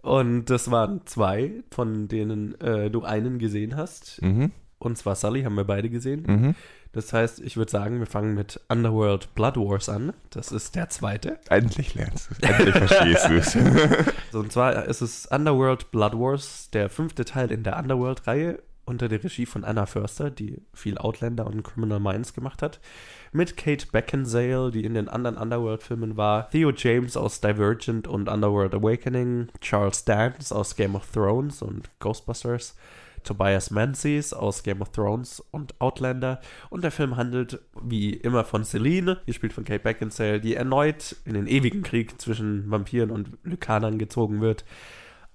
[0.01, 4.21] Und das waren zwei, von denen äh, du einen gesehen hast.
[4.21, 4.51] Mhm.
[4.77, 6.23] Und zwar Sully haben wir beide gesehen.
[6.25, 6.55] Mhm.
[6.91, 10.13] Das heißt, ich würde sagen, wir fangen mit Underworld Blood Wars an.
[10.31, 11.37] Das ist der zweite.
[11.49, 12.49] Endlich lernst du es.
[12.49, 13.57] Endlich verstehst du es.
[14.31, 19.07] so, und zwar ist es Underworld Blood Wars, der fünfte Teil in der Underworld-Reihe unter
[19.07, 22.79] der Regie von Anna Förster, die viel Outlander und Criminal Minds gemacht hat,
[23.31, 28.73] mit Kate Beckinsale, die in den anderen Underworld-Filmen war, Theo James aus Divergent und Underworld
[28.73, 32.75] Awakening, Charles Dance aus Game of Thrones und Ghostbusters,
[33.23, 36.39] Tobias Menzies aus Game of Thrones und Outlander.
[36.69, 41.33] Und der Film handelt wie immer von Celine, gespielt von Kate Beckinsale, die erneut in
[41.33, 44.65] den ewigen Krieg zwischen Vampiren und Lykanern gezogen wird,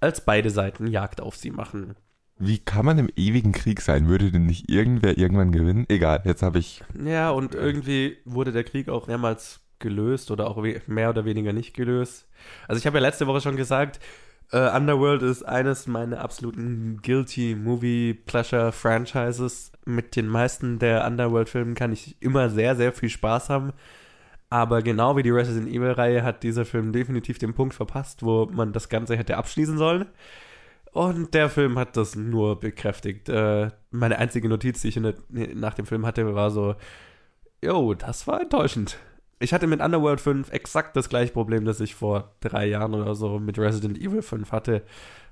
[0.00, 1.94] als beide Seiten Jagd auf sie machen.
[2.36, 4.08] Wie kann man im ewigen Krieg sein?
[4.08, 5.86] Würde denn nicht irgendwer irgendwann gewinnen?
[5.88, 6.82] Egal, jetzt habe ich.
[7.02, 11.74] Ja, und irgendwie wurde der Krieg auch mehrmals gelöst oder auch mehr oder weniger nicht
[11.74, 12.26] gelöst.
[12.66, 14.00] Also ich habe ja letzte Woche schon gesagt,
[14.52, 19.70] uh, Underworld ist eines meiner absoluten Guilty Movie Pleasure Franchises.
[19.84, 23.72] Mit den meisten der Underworld-Filmen kann ich immer sehr, sehr viel Spaß haben.
[24.50, 28.72] Aber genau wie die Resident Evil-Reihe hat dieser Film definitiv den Punkt verpasst, wo man
[28.72, 30.06] das Ganze hätte abschließen sollen.
[30.94, 33.28] Und der Film hat das nur bekräftigt.
[33.28, 36.76] Äh, meine einzige Notiz, die ich der, nach dem Film hatte, war so,
[37.60, 38.96] yo, das war enttäuschend.
[39.40, 43.16] Ich hatte mit Underworld 5 exakt das gleiche Problem, das ich vor drei Jahren oder
[43.16, 44.84] so mit Resident Evil 5 hatte,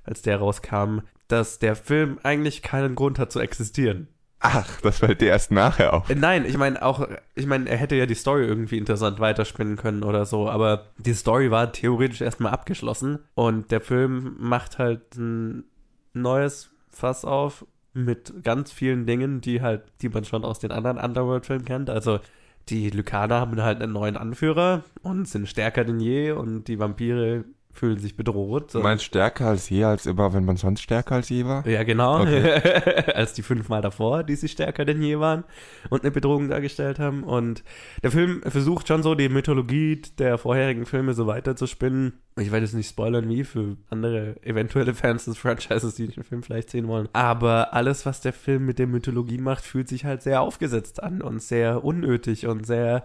[0.03, 0.99] als der rauskam,
[1.29, 4.09] dass der Film eigentlich keinen Grund hat zu existieren.
[4.45, 6.09] Ach, das fällt dir erst nachher auf.
[6.13, 10.03] Nein, ich meine auch, ich meine, er hätte ja die Story irgendwie interessant weiterspinnen können
[10.03, 15.63] oder so, aber die Story war theoretisch erstmal abgeschlossen und der Film macht halt ein
[16.11, 20.97] neues Fass auf mit ganz vielen Dingen, die halt, die man schon aus den anderen
[20.97, 21.89] Underworld-Filmen kennt.
[21.89, 22.19] Also
[22.69, 27.43] Die Lykaner haben halt einen neuen Anführer und sind stärker denn je und die Vampire
[27.73, 28.73] fühlen sich bedroht.
[28.73, 31.67] Du meinst stärker als je, als immer, wenn man sonst stärker als je war?
[31.67, 32.21] Ja, genau.
[32.21, 32.61] Okay.
[33.15, 35.43] als die fünfmal davor, die sie stärker denn je waren
[35.89, 37.23] und eine Bedrohung dargestellt haben.
[37.23, 37.63] Und
[38.03, 42.13] der Film versucht schon so, die Mythologie der vorherigen Filme so weiter zu spinnen.
[42.37, 46.43] Ich werde jetzt nicht spoilern, wie für andere eventuelle Fans des Franchises, die den Film
[46.43, 47.09] vielleicht sehen wollen.
[47.13, 51.21] Aber alles, was der Film mit der Mythologie macht, fühlt sich halt sehr aufgesetzt an
[51.21, 53.03] und sehr unnötig und sehr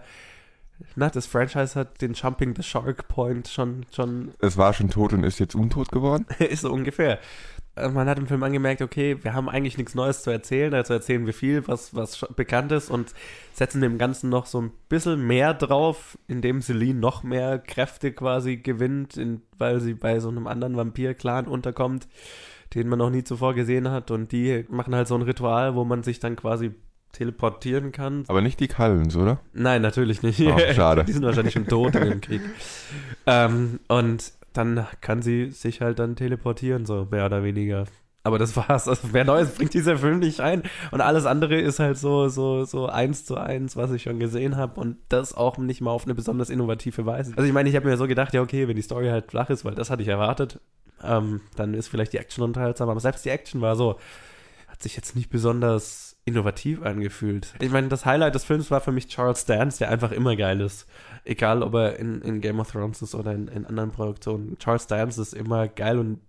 [0.95, 4.31] na, das Franchise hat den Jumping the Shark Point schon, schon.
[4.39, 6.25] Es war schon tot und ist jetzt untot geworden?
[6.39, 7.19] ist so ungefähr.
[7.75, 10.93] Äh, man hat im Film angemerkt, okay, wir haben eigentlich nichts Neues zu erzählen, also
[10.93, 13.13] erzählen wir viel, was, was bekannt ist und
[13.53, 18.57] setzen dem Ganzen noch so ein bisschen mehr drauf, indem Celine noch mehr Kräfte quasi
[18.57, 22.07] gewinnt, in, weil sie bei so einem anderen Vampir-Clan unterkommt,
[22.73, 25.85] den man noch nie zuvor gesehen hat und die machen halt so ein Ritual, wo
[25.85, 26.71] man sich dann quasi
[27.11, 28.23] teleportieren kann.
[28.27, 29.39] Aber nicht die Kallens, oder?
[29.53, 30.39] Nein, natürlich nicht.
[30.41, 31.03] Oh, schade.
[31.05, 32.41] die sind wahrscheinlich schon tot in dem Krieg.
[33.25, 37.85] Ähm, und dann kann sie sich halt dann teleportieren, so mehr oder weniger.
[38.23, 38.87] Aber das war's.
[38.87, 40.63] Also mehr Neues bringt dieser Film nicht ein.
[40.91, 44.57] Und alles andere ist halt so, so, so eins zu eins, was ich schon gesehen
[44.57, 44.79] habe.
[44.79, 47.33] Und das auch nicht mal auf eine besonders innovative Weise.
[47.35, 49.49] Also ich meine, ich habe mir so gedacht, ja, okay, wenn die Story halt flach
[49.49, 50.59] ist, weil das hatte ich erwartet,
[51.03, 52.89] ähm, dann ist vielleicht die Action unterhaltsam.
[52.89, 53.97] Aber selbst die Action war so,
[54.67, 57.53] hat sich jetzt nicht besonders innovativ angefühlt.
[57.59, 60.61] Ich meine, das Highlight des Films war für mich Charles Dance, der einfach immer geil
[60.61, 60.87] ist.
[61.25, 64.57] Egal, ob er in, in Game of Thrones ist oder in, in anderen Produktionen.
[64.57, 66.19] Charles Dance ist immer geil und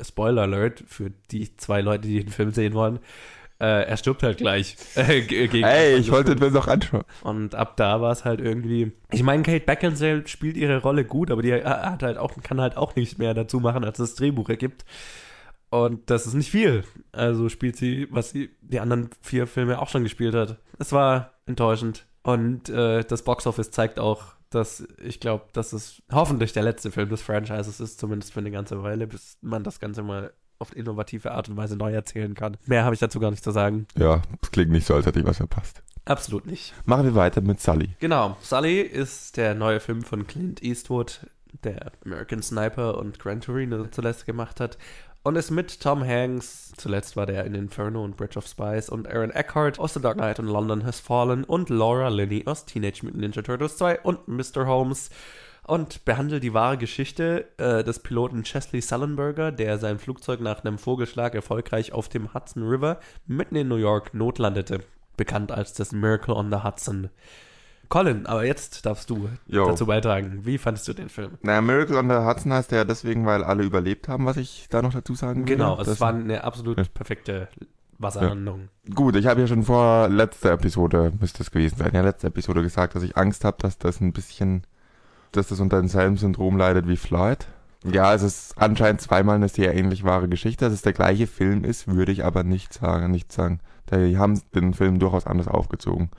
[0.00, 3.00] Spoiler Alert für die zwei Leute, die den Film sehen wollen.
[3.60, 4.76] Äh, er stirbt halt gleich.
[4.96, 5.22] Äh,
[5.62, 7.04] Ey, ich wollte mir noch anschauen.
[7.22, 8.92] Und ab da war es halt irgendwie.
[9.10, 12.76] Ich meine, Kate Beckinsale spielt ihre Rolle gut, aber die hat halt auch, kann halt
[12.76, 14.84] auch nichts mehr dazu machen, als das Drehbuch ergibt.
[15.70, 16.84] Und das ist nicht viel.
[17.12, 20.58] Also spielt sie, was sie die anderen vier Filme auch schon gespielt hat.
[20.78, 22.06] Es war enttäuschend.
[22.22, 27.08] Und äh, das Boxoffice zeigt auch, dass ich glaube, dass es hoffentlich der letzte Film
[27.10, 31.32] des Franchises ist, zumindest für eine ganze Weile, bis man das Ganze mal auf innovative
[31.32, 32.56] Art und Weise neu erzählen kann.
[32.66, 33.86] Mehr habe ich dazu gar nicht zu sagen.
[33.96, 35.82] Ja, es klingt nicht so, als hätte ich was verpasst.
[36.04, 36.74] Absolut nicht.
[36.86, 37.90] Machen wir weiter mit Sully.
[37.98, 38.36] Genau.
[38.40, 41.26] Sully ist der neue Film von Clint Eastwood,
[41.64, 44.78] der American Sniper und Gran Torino zuletzt gemacht hat
[45.22, 49.08] und ist mit Tom Hanks, zuletzt war der in Inferno und Bridge of Spies, und
[49.08, 53.04] Aaron Eckhart aus The Dark Knight und London Has Fallen und Laura Linney aus Teenage
[53.04, 54.66] Mutant Ninja Turtles 2 und Mr.
[54.66, 55.10] Holmes
[55.68, 60.78] und behandelt die wahre Geschichte äh, des Piloten Chesley Sullenberger, der sein Flugzeug nach einem
[60.78, 64.80] Vogelschlag erfolgreich auf dem Hudson River mitten in New York notlandete,
[65.18, 67.10] bekannt als das Miracle on the Hudson.
[67.88, 69.66] Colin, aber jetzt darfst du Yo.
[69.66, 70.40] dazu beitragen.
[70.44, 71.38] Wie fandest du den Film?
[71.42, 74.82] Naja, Miracle on the Hudson heißt ja deswegen, weil alle überlebt haben, was ich da
[74.82, 75.56] noch dazu sagen will.
[75.56, 77.48] Genau, also es war eine absolut perfekte
[77.98, 78.68] Wasserlandung.
[78.86, 78.94] Ja.
[78.94, 82.62] Gut, ich habe ja schon vor letzter Episode, müsste es gewesen sein, ja, letzte Episode
[82.62, 84.62] gesagt, dass ich Angst habe, dass das ein bisschen,
[85.32, 87.46] dass das unter demselben Syndrom leidet wie Floyd.
[87.84, 90.64] Ja, es ist anscheinend zweimal eine sehr ähnlich wahre Geschichte.
[90.64, 93.60] Dass es der gleiche Film ist, würde ich aber nicht sagen, nicht sagen.
[93.90, 96.10] Die haben den Film durchaus anders aufgezogen.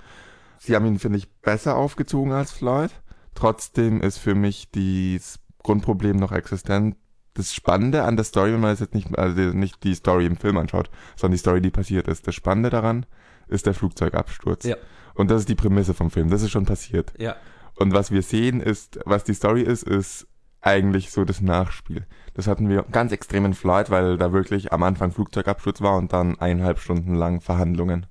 [0.59, 2.91] Sie haben ihn, finde ich, besser aufgezogen als Floyd.
[3.33, 6.95] Trotzdem ist für mich das Grundproblem noch existent.
[7.33, 10.57] Das Spannende an der Story, wenn man jetzt nicht, also nicht die Story im Film
[10.57, 12.27] anschaut, sondern die Story, die passiert ist.
[12.27, 13.05] Das Spannende daran
[13.47, 14.65] ist der Flugzeugabsturz.
[14.65, 14.75] Ja.
[15.15, 16.29] Und das ist die Prämisse vom Film.
[16.29, 17.13] Das ist schon passiert.
[17.17, 17.35] Ja.
[17.75, 20.27] Und was wir sehen ist, was die Story ist, ist
[20.61, 22.05] eigentlich so das Nachspiel.
[22.33, 26.11] Das hatten wir ganz extrem in Flight, weil da wirklich am Anfang Flugzeugabsturz war und
[26.11, 28.05] dann eineinhalb Stunden lang Verhandlungen.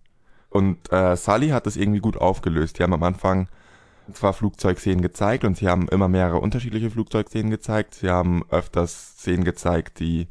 [0.50, 2.78] Und äh, Sully hat das irgendwie gut aufgelöst.
[2.78, 3.48] Die haben am Anfang
[4.12, 7.94] zwar Flugzeugszenen gezeigt und sie haben immer mehrere unterschiedliche Flugzeugszenen gezeigt.
[7.94, 10.28] Sie haben öfters Szenen gezeigt, die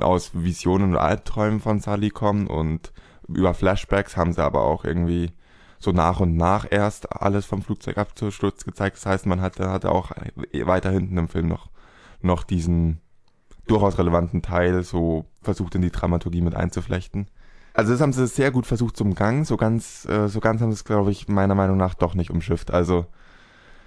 [0.00, 2.92] aus Visionen und Albträumen von Sully kommen und
[3.28, 5.32] über Flashbacks haben sie aber auch irgendwie
[5.78, 8.96] so nach und nach erst alles vom Flugzeugabsturz gezeigt.
[8.96, 10.12] Das heißt, man hatte, hatte auch
[10.52, 11.68] weiter hinten im Film noch,
[12.20, 13.00] noch diesen
[13.66, 17.28] durchaus relevanten Teil so versucht in die Dramaturgie mit einzuflechten.
[17.76, 19.44] Also das haben sie sehr gut versucht zum Gang.
[19.44, 22.30] So ganz, äh, so ganz haben sie es, glaube ich, meiner Meinung nach doch nicht
[22.30, 22.72] umschifft.
[22.72, 23.04] Also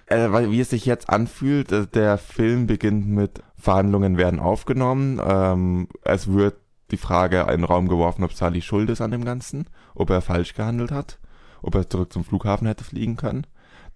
[0.06, 5.20] äh, wie es sich jetzt anfühlt, äh, der Film beginnt mit Verhandlungen werden aufgenommen.
[5.26, 6.58] Ähm, es wird
[6.92, 10.22] die Frage in den Raum geworfen, ob Sally schuld ist an dem Ganzen, ob er
[10.22, 11.18] falsch gehandelt hat,
[11.64, 13.48] ob er zurück zum Flughafen hätte fliegen können.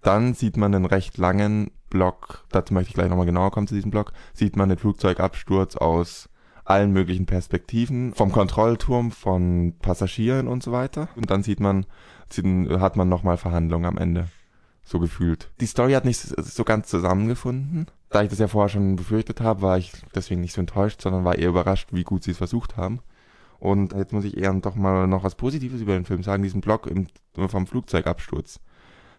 [0.02, 3.76] Dann sieht man einen recht langen Block, dazu möchte ich gleich nochmal genauer kommen zu
[3.76, 6.28] diesem Block, sieht man den Flugzeugabsturz aus
[6.64, 11.08] allen möglichen Perspektiven, vom Kontrollturm, von Passagieren und so weiter.
[11.16, 11.86] Und dann sieht man,
[12.80, 14.28] hat man nochmal Verhandlungen am Ende.
[14.86, 15.50] So gefühlt.
[15.60, 17.86] Die Story hat nicht so ganz zusammengefunden.
[18.10, 21.24] Da ich das ja vorher schon befürchtet habe, war ich deswegen nicht so enttäuscht, sondern
[21.24, 23.00] war eher überrascht, wie gut sie es versucht haben.
[23.58, 26.60] Und jetzt muss ich eher doch mal noch was Positives über den Film sagen, diesen
[26.60, 27.06] Block im,
[27.48, 28.60] vom Flugzeugabsturz.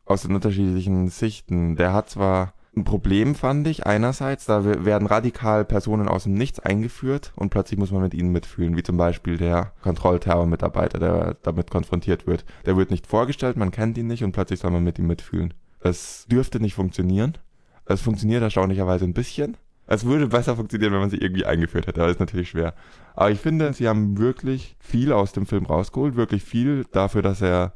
[0.06, 1.76] aus den unterschiedlichen Sichten.
[1.76, 6.60] Der hat zwar ein Problem, fand ich, einerseits, da werden radikal Personen aus dem Nichts
[6.60, 11.72] eingeführt und plötzlich muss man mit ihnen mitfühlen, wie zum Beispiel der Kontrollterror-Mitarbeiter, der damit
[11.72, 12.46] konfrontiert wird.
[12.66, 15.54] Der wird nicht vorgestellt, man kennt ihn nicht und plötzlich soll man mit ihm mitfühlen.
[15.80, 17.38] Es dürfte nicht funktionieren.
[17.86, 19.58] Es funktioniert erstaunlicherweise ein bisschen.
[19.88, 22.74] Es würde besser funktionieren, wenn man sie irgendwie eingeführt hätte, aber ist natürlich schwer.
[23.16, 27.42] Aber ich finde, sie haben wirklich viel aus dem Film rausgeholt, wirklich viel dafür, dass
[27.42, 27.74] er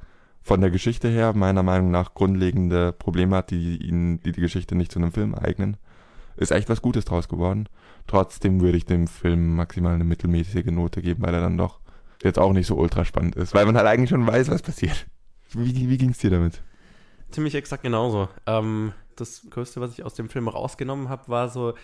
[0.50, 4.74] von der Geschichte her meiner Meinung nach grundlegende Probleme hat, die ihn, die die Geschichte
[4.74, 5.78] nicht zu einem Film eignen.
[6.38, 7.70] Ist echt was Gutes draus geworden.
[8.08, 11.82] Trotzdem würde ich dem Film maximal eine mittelmäßige Note geben, weil er dann doch
[12.24, 15.06] jetzt auch nicht so ultra spannend ist, weil man halt eigentlich schon weiß, was passiert.
[15.52, 16.64] Wie, wie ging es dir damit?
[17.30, 18.28] Ziemlich exakt genauso.
[18.48, 21.76] Ähm, das Größte, was ich aus dem Film rausgenommen habe, war so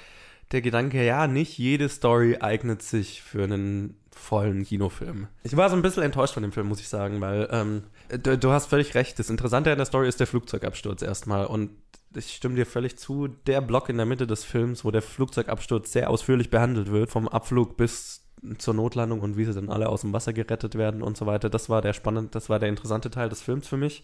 [0.52, 5.28] der Gedanke, ja, nicht jede Story eignet sich für einen vollen Kinofilm.
[5.44, 8.38] Ich war so ein bisschen enttäuscht von dem Film, muss ich sagen, weil ähm, du,
[8.38, 9.20] du, hast völlig recht.
[9.20, 11.46] Das Interessante an der Story ist der Flugzeugabsturz erstmal.
[11.46, 11.72] Und
[12.16, 13.28] ich stimme dir völlig zu.
[13.28, 17.28] Der Block in der Mitte des Films, wo der Flugzeugabsturz sehr ausführlich behandelt wird, vom
[17.28, 18.26] Abflug bis
[18.58, 21.50] zur Notlandung und wie sie dann alle aus dem Wasser gerettet werden und so weiter,
[21.50, 24.04] das war der spannende, das war der interessante Teil des Films für mich.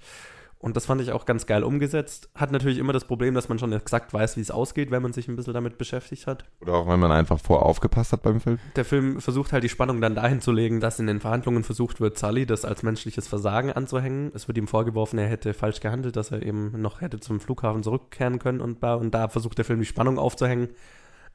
[0.62, 2.30] Und das fand ich auch ganz geil umgesetzt.
[2.36, 5.12] Hat natürlich immer das Problem, dass man schon exakt weiß, wie es ausgeht, wenn man
[5.12, 6.46] sich ein bisschen damit beschäftigt hat.
[6.62, 8.60] Oder auch wenn man einfach voraufgepasst hat beim Film.
[8.76, 12.00] Der Film versucht halt die Spannung dann dahin zu legen, dass in den Verhandlungen versucht
[12.00, 14.32] wird, Sully das als menschliches Versagen anzuhängen.
[14.36, 17.82] Es wird ihm vorgeworfen, er hätte falsch gehandelt, dass er eben noch hätte zum Flughafen
[17.82, 20.70] zurückkehren können und, und da versucht der Film die Spannung aufzuhängen.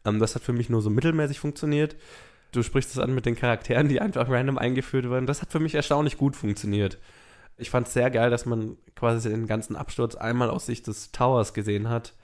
[0.05, 1.97] Ähm, das hat für mich nur so mittelmäßig funktioniert.
[2.53, 5.27] Du sprichst es an mit den Charakteren, die einfach random eingeführt werden.
[5.27, 6.99] Das hat für mich erstaunlich gut funktioniert.
[7.59, 11.13] Ich fand es sehr geil, dass man quasi den ganzen Absturz einmal aus Sicht des
[11.13, 12.15] Towers gesehen hat,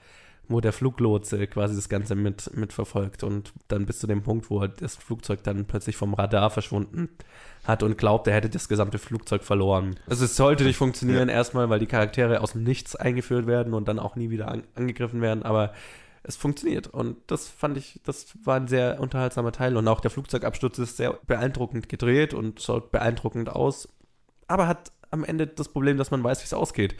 [0.47, 4.65] wo der Fluglotse quasi das Ganze mit, mitverfolgt und dann bis zu dem Punkt, wo
[4.67, 7.09] das Flugzeug dann plötzlich vom Radar verschwunden
[7.63, 9.99] hat und glaubt, er hätte das gesamte Flugzeug verloren.
[10.07, 11.35] Also es sollte nicht funktionieren, ja.
[11.35, 14.63] erstmal, weil die Charaktere aus dem Nichts eingeführt werden und dann auch nie wieder an,
[14.75, 15.73] angegriffen werden, aber
[16.23, 16.87] es funktioniert.
[16.87, 19.77] Und das fand ich, das war ein sehr unterhaltsamer Teil.
[19.77, 23.89] Und auch der Flugzeugabsturz ist sehr beeindruckend gedreht und schaut beeindruckend aus.
[24.47, 26.95] Aber hat am Ende das Problem, dass man weiß, wie es ausgeht.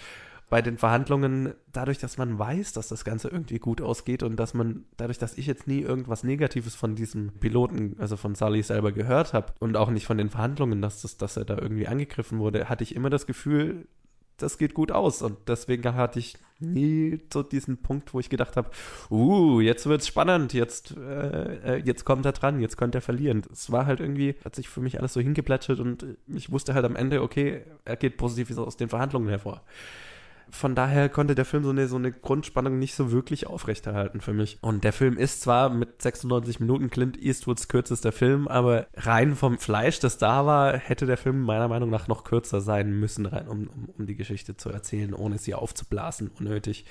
[0.49, 4.53] Bei den Verhandlungen, dadurch, dass man weiß, dass das Ganze irgendwie gut ausgeht und dass
[4.53, 8.91] man, dadurch, dass ich jetzt nie irgendwas Negatives von diesem Piloten, also von Sully selber
[8.91, 12.37] gehört habe und auch nicht von den Verhandlungen, dass, das, dass er da irgendwie angegriffen
[12.37, 13.87] wurde, hatte ich immer das Gefühl,
[14.43, 15.21] das geht gut aus.
[15.21, 18.69] Und deswegen hatte ich nie so diesen Punkt, wo ich gedacht habe,
[19.09, 23.43] uh, jetzt wird's spannend, jetzt, äh, äh, jetzt kommt er dran, jetzt könnte er verlieren.
[23.51, 26.85] Es war halt irgendwie, hat sich für mich alles so hingeplätschert und ich wusste halt
[26.85, 29.63] am Ende, okay, er geht positiv aus den Verhandlungen hervor
[30.49, 34.33] von daher konnte der Film so eine, so eine Grundspannung nicht so wirklich aufrechterhalten für
[34.33, 34.59] mich.
[34.61, 39.57] Und der Film ist zwar mit 96 Minuten Clint Eastwoods kürzester Film, aber rein vom
[39.57, 43.47] Fleisch, das da war, hätte der Film meiner Meinung nach noch kürzer sein müssen, rein,
[43.47, 46.85] um, um, um die Geschichte zu erzählen, ohne sie aufzublasen, unnötig.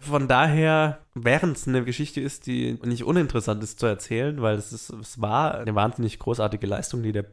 [0.00, 4.72] Von daher, während es eine Geschichte ist, die nicht uninteressant ist zu erzählen, weil es,
[4.72, 7.26] ist, es war eine wahnsinnig großartige Leistung, die der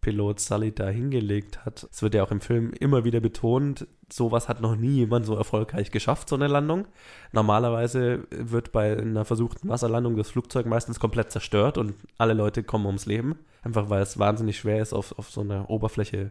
[0.00, 1.86] Pilot Sully da hingelegt hat.
[1.90, 5.36] Es wird ja auch im Film immer wieder betont, sowas hat noch nie jemand so
[5.36, 6.86] erfolgreich geschafft, so eine Landung.
[7.32, 12.86] Normalerweise wird bei einer versuchten Wasserlandung das Flugzeug meistens komplett zerstört und alle Leute kommen
[12.86, 13.38] ums Leben.
[13.62, 16.30] Einfach weil es wahnsinnig schwer ist, auf, auf so einer Oberfläche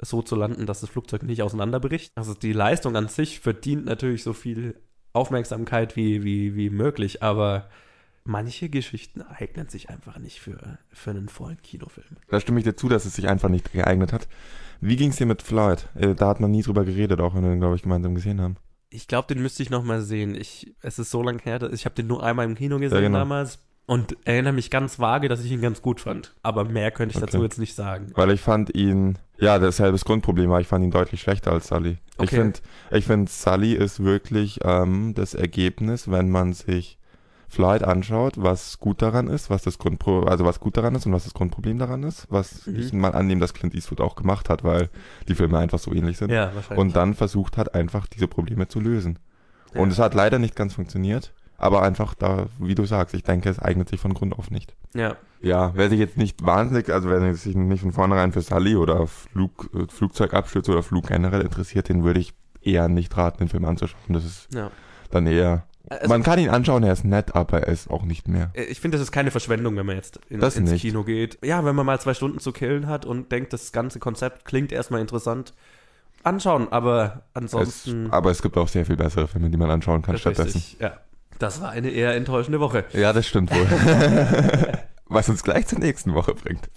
[0.00, 2.12] so zu landen, dass das Flugzeug nicht auseinanderbricht.
[2.14, 4.80] Also die Leistung an sich verdient natürlich so viel
[5.12, 7.68] Aufmerksamkeit wie, wie, wie möglich, aber
[8.30, 12.16] manche Geschichten eignen sich einfach nicht für, für einen vollen Kinofilm.
[12.28, 14.28] Da stimme ich dir zu, dass es sich einfach nicht geeignet hat.
[14.80, 15.88] Wie ging es dir mit Floyd?
[15.94, 18.40] Äh, da hat man nie drüber geredet, auch wenn wir den, glaube ich, gemeinsam gesehen
[18.40, 18.56] haben.
[18.88, 20.34] Ich glaube, den müsste ich nochmal sehen.
[20.34, 23.08] Ich, es ist so lange her, ich habe den nur einmal im Kino gesehen ja,
[23.08, 23.18] genau.
[23.18, 26.34] damals und erinnere mich ganz vage, dass ich ihn ganz gut fand.
[26.42, 27.32] Aber mehr könnte ich okay.
[27.32, 28.12] dazu jetzt nicht sagen.
[28.14, 31.98] Weil ich fand ihn, ja, dasselbe Grundproblem war, ich fand ihn deutlich schlechter als Sully.
[32.16, 32.24] Okay.
[32.24, 32.60] Ich finde,
[32.92, 36.99] ich find, Sully ist wirklich ähm, das Ergebnis, wenn man sich
[37.50, 41.12] Flight anschaut, was gut daran ist, was das Grundpro also was gut daran ist und
[41.12, 42.76] was das Grundproblem daran ist, was mhm.
[42.76, 44.88] ich mal annehme, dass Clint Eastwood auch gemacht hat, weil
[45.26, 46.30] die Filme einfach so ähnlich sind.
[46.30, 46.78] Ja, wahrscheinlich.
[46.78, 49.18] Und dann versucht hat, einfach diese Probleme zu lösen.
[49.74, 49.80] Ja.
[49.80, 53.50] Und es hat leider nicht ganz funktioniert, aber einfach da, wie du sagst, ich denke,
[53.50, 54.76] es eignet sich von Grund auf nicht.
[54.94, 55.16] Ja.
[55.42, 59.08] Ja, wer sich jetzt nicht wahnsinnig, also wer sich nicht von vornherein für Sully oder
[59.08, 62.32] Flug, äh, Flugzeugabstürze oder Flug generell interessiert, den würde ich
[62.62, 64.14] eher nicht raten, den Film anzuschauen.
[64.14, 64.70] Das ist ja.
[65.10, 68.28] dann eher also, man kann ihn anschauen, er ist nett, aber er ist auch nicht
[68.28, 68.50] mehr.
[68.54, 70.82] Äh, ich finde, das ist keine Verschwendung, wenn man jetzt in, ins nicht.
[70.82, 71.38] Kino geht.
[71.44, 74.70] Ja, wenn man mal zwei Stunden zu killen hat und denkt, das ganze Konzept klingt
[74.70, 75.52] erstmal interessant,
[76.22, 78.06] anschauen, aber ansonsten.
[78.06, 80.58] Es, aber es gibt auch sehr viel bessere Filme, die man anschauen kann stattdessen.
[80.58, 80.92] Richtig, ja.
[81.40, 82.84] Das war eine eher enttäuschende Woche.
[82.92, 83.66] Ja, das stimmt wohl.
[85.06, 86.68] Was uns gleich zur nächsten Woche bringt.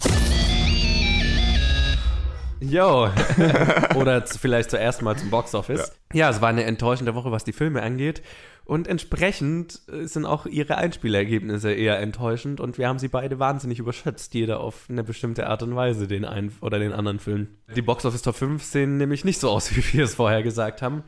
[2.60, 3.10] Jo.
[3.94, 5.92] Oder zu, vielleicht zuerst mal zum Boxoffice.
[6.12, 6.18] Ja.
[6.18, 8.22] ja, es war eine enttäuschende Woche, was die Filme angeht.
[8.64, 13.78] Und entsprechend äh, sind auch ihre Einspielergebnisse eher enttäuschend und wir haben sie beide wahnsinnig
[13.78, 17.48] überschätzt, jeder auf eine bestimmte Art und Weise, den einen oder den anderen Film.
[17.76, 20.80] Die Box Office Top 5 sehen nämlich nicht so aus, wie wir es vorher gesagt
[20.80, 21.04] haben.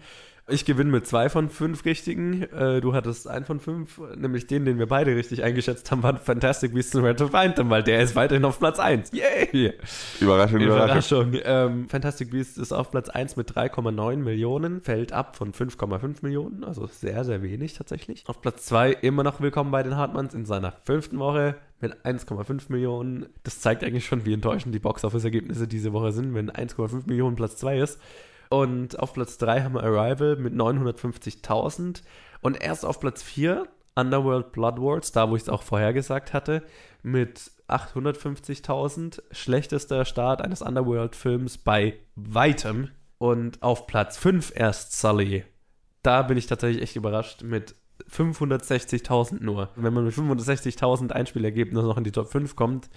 [0.48, 2.44] Ich gewinne mit zwei von fünf richtigen.
[2.44, 6.16] Äh, du hattest einen von fünf, nämlich den, den wir beide richtig eingeschätzt haben, war
[6.18, 9.10] Fantastic Beasts and Red to Find them, weil der ist weiterhin auf Platz 1.
[9.10, 9.72] Yay!
[10.20, 11.30] Überraschung, Überraschung.
[11.30, 11.40] Überraschung.
[11.44, 16.62] Ähm, Fantastic Beasts ist auf Platz 1 mit 3,9 Millionen, fällt ab von 5,5 Millionen,
[16.62, 18.22] also sehr, sehr wenig tatsächlich.
[18.28, 22.66] Auf Platz 2 immer noch willkommen bei den Hartmanns in seiner fünften Woche mit 1,5
[22.68, 23.26] Millionen.
[23.42, 27.56] Das zeigt eigentlich schon, wie enttäuschend die Box-Office-Ergebnisse diese Woche sind, wenn 1,5 Millionen Platz
[27.56, 28.00] 2 ist.
[28.48, 32.02] Und auf Platz 3 haben wir Arrival mit 950.000.
[32.40, 33.66] Und erst auf Platz 4
[33.96, 36.62] Underworld Blood Wars, da wo ich es auch vorher gesagt hatte,
[37.02, 39.22] mit 850.000.
[39.30, 42.90] Schlechtester Start eines Underworld-Films bei weitem.
[43.18, 45.44] Und auf Platz 5 erst Sully.
[46.02, 47.74] Da bin ich tatsächlich echt überrascht mit
[48.10, 49.70] 560.000 nur.
[49.74, 52.90] Wenn man mit 560.000 Einspielergebnissen noch in die Top 5 kommt,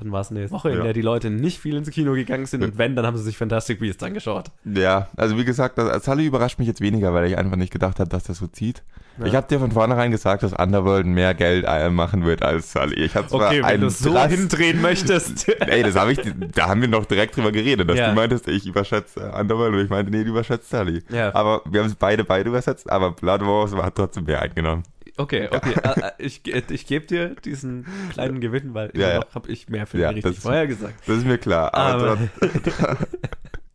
[0.00, 2.62] dann war es eine Woche, in der die Leute nicht viel ins Kino gegangen sind
[2.62, 4.50] und wenn, dann haben sie sich Fantastic Beasts angeschaut.
[4.64, 7.98] Ja, also wie gesagt, das, Sully überrascht mich jetzt weniger, weil ich einfach nicht gedacht
[8.00, 8.82] habe, dass das so zieht.
[9.18, 9.26] Ja.
[9.26, 12.94] Ich habe dir von vornherein gesagt, dass Underworld mehr Geld machen wird als Sully.
[12.94, 15.48] Ich habe zwar okay, wenn du so Drast hindrehen möchtest.
[15.60, 16.20] Ey, das habe ich,
[16.54, 18.10] da haben wir noch direkt drüber geredet, dass ja.
[18.10, 21.02] du meintest, ich überschätze Underworld und ich meinte, nee, du überschätzt Sully.
[21.10, 21.34] Ja.
[21.34, 24.84] Aber wir haben es beide beide übersetzt, aber Blood Wars hat trotzdem mehr eingenommen.
[25.18, 25.74] Okay, okay.
[25.82, 29.68] Äh, äh, ich ich gebe dir diesen kleinen Gewinn, weil immer ja, noch habe ich
[29.68, 30.94] mehr für ja, richtig das, vorher gesagt.
[31.06, 31.74] Das ist mir klar.
[31.74, 32.18] Aber, aber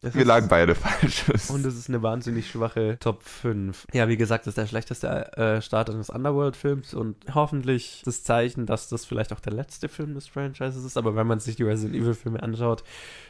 [0.02, 1.26] wir ist, lagen beide falsch.
[1.50, 3.88] Und es ist eine wahnsinnig schwache Top 5.
[3.94, 8.66] Ja, wie gesagt, das ist der schlechteste äh, Start eines Underworld-Films und hoffentlich das Zeichen,
[8.66, 10.98] dass das vielleicht auch der letzte Film des Franchises ist.
[10.98, 12.86] Aber wenn man sich die Resident Evil-Filme anschaut,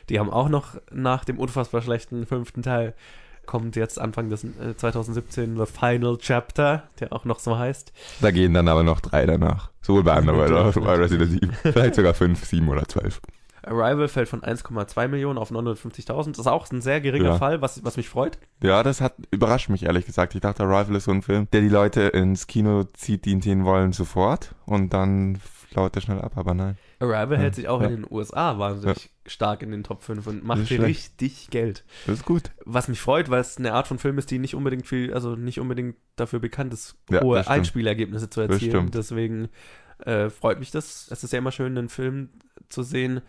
[0.09, 2.93] die haben auch noch nach dem unfassbar schlechten fünften Teil
[3.45, 7.93] kommt jetzt Anfang des äh, 2017 The Final Chapter, der auch noch so heißt.
[8.21, 9.69] Da gehen dann aber noch drei danach.
[9.81, 11.53] Sowohl bei Underworld als auch bei Resident Evil.
[11.73, 13.21] Vielleicht sogar fünf, sieben oder zwölf.
[13.65, 16.31] Arrival fällt von 1,2 Millionen auf 950.000.
[16.31, 17.37] Das ist auch ein sehr geringer ja.
[17.37, 18.37] Fall, was, was mich freut.
[18.61, 20.35] Ja, das hat überrascht mich ehrlich gesagt.
[20.35, 23.41] Ich dachte, Arrival ist so ein Film, der die Leute ins Kino zieht, die ihn
[23.41, 24.53] sehen wollen, sofort.
[24.65, 25.37] Und dann
[25.69, 26.77] flaut er schnell ab, aber nein.
[26.99, 27.43] Arrival ja.
[27.43, 27.87] hält sich auch ja.
[27.87, 31.83] in den USA wahnsinnig stark in den Top 5 und macht richtig Geld.
[32.05, 32.51] Das ist gut.
[32.65, 35.35] Was mich freut, weil es eine Art von Film ist, die nicht unbedingt viel, also
[35.35, 38.91] nicht unbedingt dafür bekannt ist, hohe Einspielergebnisse zu erzielen.
[38.91, 39.49] Deswegen
[39.99, 41.07] äh, freut mich das.
[41.09, 42.29] Es ist ja immer schön, einen Film
[42.73, 43.21] zu sehen,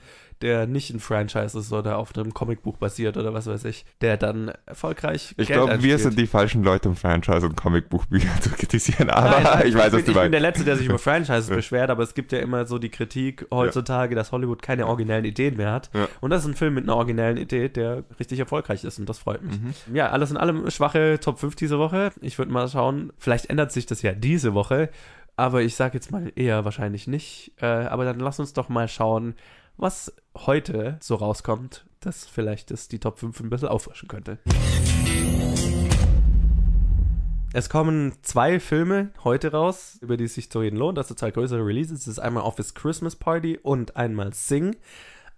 [0.45, 4.17] der nicht ein Franchise ist oder auf einem Comicbuch basiert oder was weiß ich, der
[4.17, 9.11] dann erfolgreich Ich glaube, wir sind die falschen Leute, um Franchise und Comicbuchbücher zu kritisieren,
[9.11, 11.91] aber Nein, ich weiß, was du Ich bin der Letzte, der sich über Franchises beschwert,
[11.91, 14.17] aber es gibt ja immer so die Kritik heutzutage, ja.
[14.17, 15.91] dass Hollywood keine originellen Ideen mehr hat.
[15.95, 16.09] Ja.
[16.21, 19.19] Und das ist ein Film mit einer originellen Idee, der richtig erfolgreich ist und das
[19.19, 19.59] freut mich.
[19.59, 19.97] Mhm.
[19.97, 22.11] Ja, alles in allem schwache Top 5 diese Woche.
[22.21, 24.91] Ich würde mal schauen, vielleicht ändert sich das ja diese Woche.
[25.37, 27.53] Aber ich sage jetzt mal eher wahrscheinlich nicht.
[27.61, 29.35] Äh, aber dann lass uns doch mal schauen,
[29.77, 34.39] was heute so rauskommt, das vielleicht das die Top 5 ein bisschen auffrischen könnte.
[37.53, 40.99] Es kommen zwei Filme heute raus, über die es sich zu reden lohnt.
[40.99, 42.01] Das sind zwei größere Releases.
[42.01, 44.77] Das ist einmal Office Christmas Party und einmal Sing.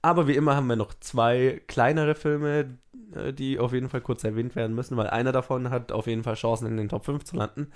[0.03, 2.79] Aber wie immer haben wir noch zwei kleinere Filme,
[3.15, 6.23] äh, die auf jeden Fall kurz erwähnt werden müssen, weil einer davon hat auf jeden
[6.23, 7.73] Fall Chancen in den Top 5 zu landen.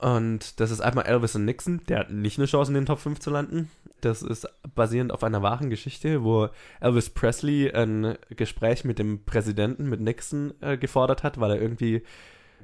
[0.00, 3.00] Und das ist einmal Elvis und Nixon, der hat nicht eine Chance in den Top
[3.00, 3.70] 5 zu landen.
[4.00, 6.48] Das ist basierend auf einer wahren Geschichte, wo
[6.80, 12.02] Elvis Presley ein Gespräch mit dem Präsidenten, mit Nixon, äh, gefordert hat, weil er irgendwie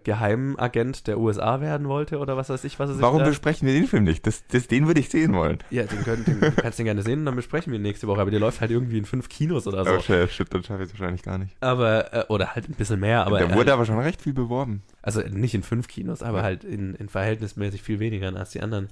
[0.04, 3.74] Geheimagent der USA werden wollte oder was weiß ich, was er sich Warum besprechen wir
[3.74, 4.26] den Film nicht?
[4.26, 5.58] Das, das, den würde ich sehen wollen.
[5.70, 8.06] Ja, den, können, den du kannst den gerne sehen und dann besprechen wir ihn nächste
[8.06, 8.20] Woche.
[8.20, 9.92] Aber der läuft halt irgendwie in fünf Kinos oder so.
[9.92, 11.56] Oh, shit, shit dann schaffe ich es wahrscheinlich gar nicht.
[11.60, 13.26] Aber, äh, oder halt ein bisschen mehr.
[13.26, 14.82] Aber, der wurde äh, aber schon recht viel beworben.
[15.02, 18.88] Also nicht in fünf Kinos, aber halt in, in verhältnismäßig viel weniger als die anderen.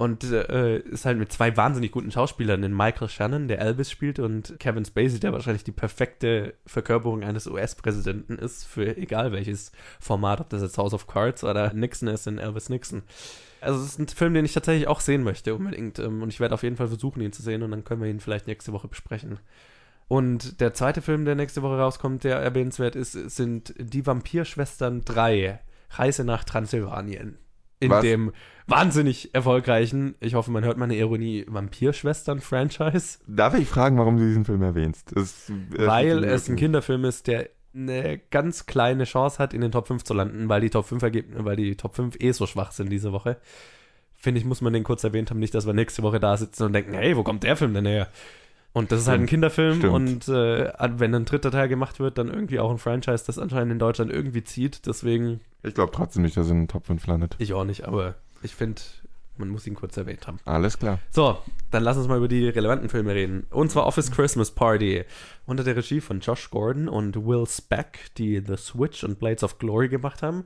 [0.00, 4.18] Und äh, ist halt mit zwei wahnsinnig guten Schauspielern, in Michael Shannon, der Elvis spielt,
[4.18, 10.40] und Kevin Spacey, der wahrscheinlich die perfekte Verkörperung eines US-Präsidenten ist, für egal welches Format,
[10.40, 13.02] ob das jetzt House of Cards oder Nixon ist in Elvis Nixon.
[13.60, 15.98] Also es ist ein Film, den ich tatsächlich auch sehen möchte, unbedingt.
[15.98, 18.08] Ähm, und ich werde auf jeden Fall versuchen, ihn zu sehen und dann können wir
[18.08, 19.38] ihn vielleicht nächste Woche besprechen.
[20.08, 25.60] Und der zweite Film, der nächste Woche rauskommt, der erwähnenswert ist, sind Die Vampirschwestern 3.
[25.90, 27.36] Reise nach Transsilvanien
[27.80, 28.02] in Was?
[28.02, 28.32] dem
[28.66, 33.18] wahnsinnig erfolgreichen, ich hoffe, man hört meine Ironie, Vampirschwestern-Franchise.
[33.26, 35.10] Darf ich fragen, warum du diesen Film erwähnst?
[35.14, 39.72] Das, äh, weil es ein Kinderfilm ist, der eine ganz kleine Chance hat, in den
[39.72, 42.46] Top 5 zu landen, weil die Top 5 Ergebnisse, weil die Top 5 eh so
[42.46, 43.38] schwach sind diese Woche.
[44.16, 46.64] Finde ich, muss man den kurz erwähnt haben, nicht, dass wir nächste Woche da sitzen
[46.64, 48.08] und denken, hey, wo kommt der Film denn her?
[48.72, 49.92] Und das ist halt ein Kinderfilm Stimmt.
[49.94, 53.72] und äh, wenn ein dritter Teil gemacht wird, dann irgendwie auch ein Franchise, das anscheinend
[53.72, 54.86] in Deutschland irgendwie zieht.
[54.86, 57.34] Deswegen, Ich glaube trotzdem nicht, dass er in den Top 5 landet.
[57.38, 58.80] ich auch nicht, aber ich finde,
[59.36, 60.38] man muss ihn kurz erwähnt haben.
[60.44, 61.00] Alles klar.
[61.10, 61.38] So,
[61.72, 63.46] dann lass uns mal über die relevanten Filme reden.
[63.50, 65.04] Und zwar Office Christmas Party.
[65.46, 69.58] Unter der Regie von Josh Gordon und Will Speck, die The Switch und Blades of
[69.58, 70.44] Glory gemacht haben.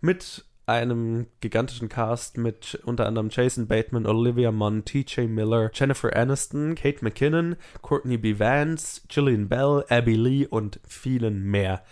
[0.00, 5.28] Mit einem gigantischen Cast mit unter anderem Jason Bateman, Olivia Munn, T.J.
[5.28, 8.38] Miller, Jennifer Aniston, Kate McKinnon, Courtney B.
[8.38, 11.82] Vance, Gillian Bell, Abby Lee und vielen mehr.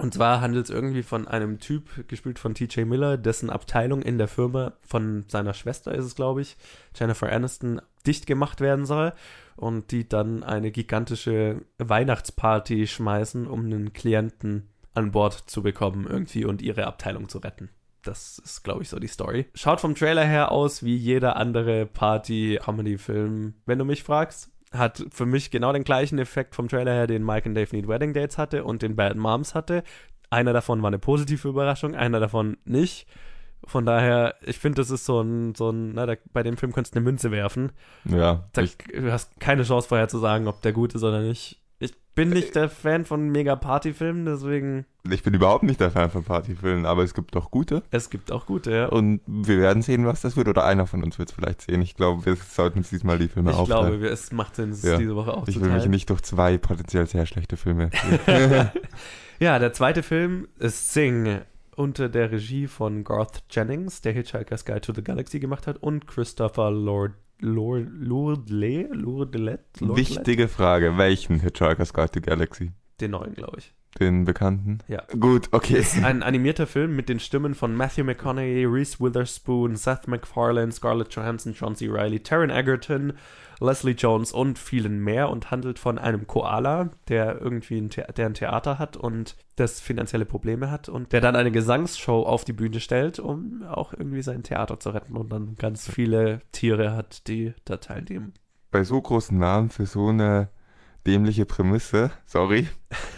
[0.00, 4.18] Und zwar handelt es irgendwie von einem Typ, gespielt von TJ Miller, dessen Abteilung in
[4.18, 6.56] der Firma von seiner Schwester ist es, glaube ich,
[6.94, 9.12] Jennifer Aniston, dicht gemacht werden soll.
[9.56, 16.44] Und die dann eine gigantische Weihnachtsparty schmeißen, um einen Klienten an Bord zu bekommen irgendwie
[16.44, 17.70] und ihre Abteilung zu retten.
[18.02, 19.46] Das ist, glaube ich, so die Story.
[19.54, 24.50] Schaut vom Trailer her aus wie jeder andere Party-Comedy-Film, wenn du mich fragst.
[24.72, 27.88] Hat für mich genau den gleichen Effekt vom Trailer her, den Mike and Dave Need
[27.88, 29.82] Wedding Dates hatte und den Bad Moms hatte.
[30.30, 33.06] Einer davon war eine positive Überraschung, einer davon nicht.
[33.64, 36.72] Von daher, ich finde, das ist so ein, so ein, na, da, bei dem Film
[36.72, 37.72] könntest du eine Münze werfen.
[38.04, 38.48] Ja.
[38.52, 41.60] Da, du hast keine Chance vorher zu sagen, ob der gut ist oder nicht.
[42.18, 46.10] Ich bin nicht der Fan von mega Partyfilmen, deswegen ich bin überhaupt nicht der Fan
[46.10, 47.84] von Partyfilmen, aber es gibt doch gute.
[47.92, 48.86] es gibt auch gute, ja.
[48.86, 50.48] Und wir werden sehen, was das wird.
[50.48, 51.80] Oder einer von uns wird es vielleicht sehen.
[51.80, 53.86] Ich glaube, wir sollten uns diesmal die Filme Ich aufteilen.
[53.86, 54.96] glaube, wir- es macht Sinn, es Ja.
[54.98, 55.90] diese Woche ich will mich aufzuteilen.
[55.92, 57.90] nicht durch zwei potenziell sehr schlechte Filme.
[59.40, 61.38] Ja, der zweite Film ist Sing
[61.76, 66.08] unter der Regie von Garth Jennings, der Hitchhiker's Guide to the Galaxy gemacht hat, und
[66.08, 69.96] Christopher Lord, Lord, Lordley, Lordelet, Lordlet?
[69.96, 70.98] Wichtige Frage.
[70.98, 72.72] Welchen Hitchhiker's Guide to Galaxy?
[73.00, 73.72] Den neuen, glaube ich.
[73.98, 74.78] Den bekannten?
[74.86, 75.02] Ja.
[75.18, 75.78] Gut, okay.
[75.78, 81.12] ist ein animierter Film mit den Stimmen von Matthew McConaughey, Reese Witherspoon, Seth MacFarlane, Scarlett
[81.14, 81.88] Johansson, John C.
[81.88, 83.14] Reilly, Taron Egerton,
[83.60, 88.34] Leslie Jones und vielen mehr und handelt von einem Koala, der irgendwie ein, der ein
[88.34, 92.80] Theater hat und das finanzielle Probleme hat und der dann eine Gesangsshow auf die Bühne
[92.80, 97.54] stellt, um auch irgendwie sein Theater zu retten und dann ganz viele Tiere hat, die
[97.64, 98.34] da teilnehmen.
[98.70, 100.50] Bei so großen Namen für so eine
[101.06, 102.68] dämliche Prämisse, sorry.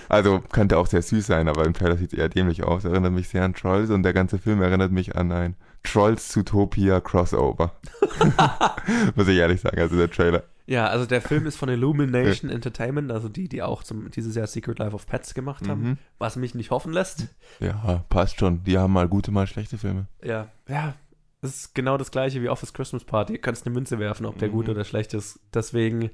[0.08, 2.84] Also könnte auch sehr süß sein, aber im Trailer sieht es eher dämlich aus.
[2.84, 7.00] Erinnert mich sehr an Trolls und der ganze Film erinnert mich an ein Trolls Zootopia
[7.00, 7.72] Crossover.
[9.16, 10.44] Muss ich ehrlich sagen, also der Trailer.
[10.66, 14.46] Ja, also der Film ist von Illumination Entertainment, also die, die auch zum, dieses Jahr
[14.46, 15.98] Secret Life of Pets gemacht haben, Mhm.
[16.18, 17.26] was mich nicht hoffen lässt.
[17.58, 18.62] Ja, passt schon.
[18.62, 20.06] Die haben mal gute, mal schlechte Filme.
[20.22, 20.94] Ja, ja.
[21.42, 23.32] Das ist genau das gleiche wie Office Christmas Party.
[23.32, 24.52] Du kannst eine Münze werfen, ob der Mhm.
[24.52, 25.40] gut oder schlecht ist.
[25.54, 26.10] Deswegen,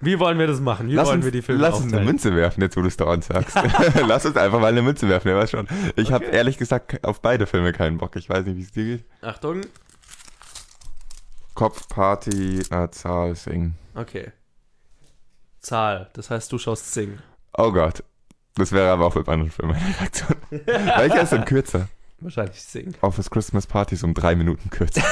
[0.00, 0.88] wie wollen wir das machen?
[0.88, 2.06] Wie lass wollen uns, wir die Filme lass uns eine aufteilen?
[2.06, 3.56] Münze werfen, jetzt wo du es dauernd sagst.
[4.06, 5.66] lass uns einfach mal eine Münze werfen, ja, weiß schon.
[5.96, 6.36] Ich habe Okay.
[6.36, 8.14] ehrlich gesagt auf beide Filme keinen Bock.
[8.16, 9.04] Ich weiß nicht, wie es dir geht.
[9.22, 9.62] Achtung.
[11.54, 13.74] Kopfparty, äh, Zahl, Sing.
[13.94, 14.32] Okay.
[15.60, 16.08] Zahl.
[16.12, 17.18] Das heißt, du schaust Sing.
[17.56, 18.04] Oh Gott.
[18.54, 20.36] Das wäre aber auch mit anderen Filmen eine Reaktion.
[20.50, 21.88] Welcher ist denn kürzer?
[22.20, 22.94] Wahrscheinlich Sing.
[23.00, 25.02] Office Christmas Party ist um drei Minuten kürzer.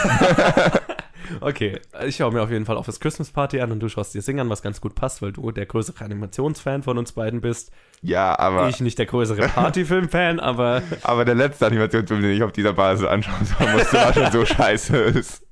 [1.40, 4.22] Okay, ich schaue mir auf jeden Fall Office Christmas Party an und du schaust dir
[4.22, 7.70] Sing an, was ganz gut passt, weil du der größere Animationsfan von uns beiden bist.
[8.02, 12.52] Ja, aber, Ich nicht der größere Partyfilm-Fan, aber aber der letzte Animationsfilm, den ich auf
[12.52, 15.42] dieser Basis anschauen soll, musste, war schon so scheiße ist.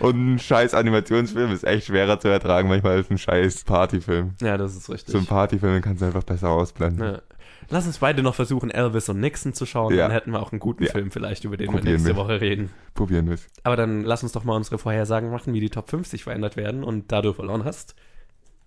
[0.00, 4.34] Und ein scheiß Animationsfilm ist echt schwerer zu ertragen manchmal als ein scheiß Partyfilm.
[4.40, 5.12] ja, das ist richtig.
[5.12, 7.02] So ein Partyfilm kannst du einfach besser ausblenden.
[7.14, 7.22] Ja.
[7.68, 9.94] Lass uns beide noch versuchen, Elvis und Nixon zu schauen.
[9.94, 10.04] Ja.
[10.04, 10.92] Dann hätten wir auch einen guten Ja.
[10.92, 12.16] Film vielleicht, über den wir Probieren nächste wir.
[12.16, 12.70] Woche reden.
[12.94, 13.46] Probieren wir es.
[13.64, 16.84] Aber dann lass uns doch mal unsere Vorhersagen machen, wie die Top 50 verändert werden.
[16.84, 17.94] Und da du verloren hast,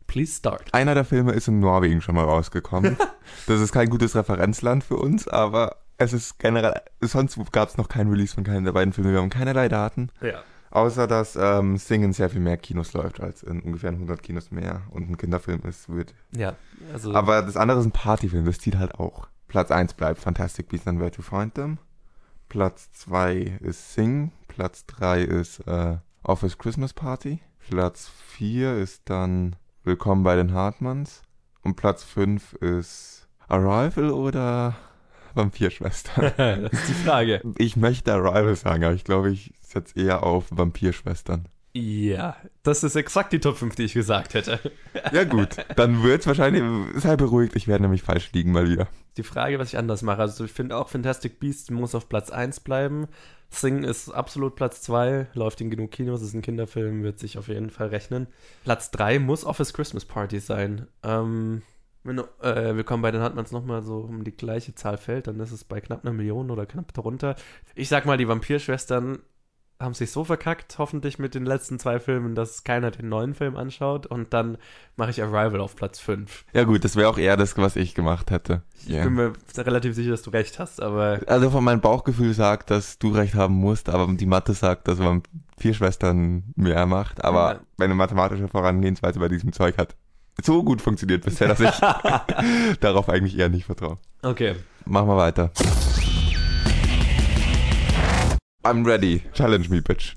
[0.07, 0.73] please start.
[0.73, 2.97] Einer der Filme ist in Norwegen schon mal rausgekommen.
[3.47, 7.89] das ist kein gutes Referenzland für uns, aber es ist generell, sonst gab es noch
[7.89, 9.11] kein Release von keinem der beiden Filme.
[9.11, 10.09] Wir haben keinerlei Daten.
[10.21, 10.41] Ja.
[10.71, 14.83] Außer dass ähm, Singen sehr viel mehr Kinos läuft als in ungefähr 100 Kinos mehr
[14.91, 16.13] und ein Kinderfilm ist, wird.
[16.31, 16.55] Ja,
[16.93, 19.27] also Aber das andere ist ein Partyfilm, das zieht halt auch.
[19.47, 21.79] Platz 1 bleibt Fantastic Beasts and Where to Find Them.
[22.49, 24.31] Platz 2 ist Sing.
[24.47, 27.39] Platz 3 ist äh, Office Christmas Party.
[27.67, 31.23] Platz 4 ist dann Willkommen bei den Hartmanns.
[31.63, 34.75] Und Platz 5 ist Arrival oder
[35.35, 36.31] Vampirschwestern.
[36.37, 37.41] das ist die Frage.
[37.57, 41.47] Ich möchte Arrival sagen, aber ich glaube, ich setze eher auf Vampirschwestern.
[41.73, 44.59] Ja, das ist exakt die Top 5, die ich gesagt hätte.
[45.13, 46.63] Ja gut, dann wird's wahrscheinlich,
[46.95, 48.87] sei beruhigt, ich werde nämlich falsch liegen mal wieder.
[49.17, 50.21] Die Frage, was ich anders mache.
[50.21, 53.07] Also ich finde auch Fantastic Beasts muss auf Platz 1 bleiben.
[53.49, 57.47] Sing ist absolut Platz 2, läuft in genug Kinos, ist ein Kinderfilm, wird sich auf
[57.47, 58.27] jeden Fall rechnen.
[58.63, 60.87] Platz 3 muss Office Christmas Party sein.
[61.03, 61.61] Ähm,
[62.03, 65.51] wenn äh, Willkommen bei den Hartmanns nochmal so um die gleiche Zahl fällt, dann ist
[65.51, 67.35] es bei knapp einer Million oder knapp darunter.
[67.75, 69.19] Ich sag mal, die Vampirschwestern
[69.81, 73.55] haben sich so verkackt, hoffentlich mit den letzten zwei Filmen, dass keiner den neuen Film
[73.55, 74.57] anschaut und dann
[74.97, 76.45] mache ich Arrival auf Platz 5.
[76.51, 78.61] Ja gut, das wäre auch eher das, was ich gemacht hätte.
[78.75, 79.05] Ich yeah.
[79.05, 81.21] bin mir relativ sicher, dass du recht hast, aber...
[81.27, 84.99] Also von meinem Bauchgefühl sagt, dass du recht haben musst, aber die Mathe sagt, dass
[84.99, 85.23] man
[85.57, 87.59] vier Schwestern mehr macht, aber ja.
[87.77, 89.95] meine mathematische Vorangehensweise bei diesem Zeug hat
[90.45, 91.69] so gut funktioniert bisher, dass ich
[92.79, 93.97] darauf eigentlich eher nicht vertraue.
[94.21, 94.55] Okay.
[94.85, 95.51] Machen wir weiter.
[98.63, 99.23] I'm ready.
[99.33, 100.15] Challenge me, bitch.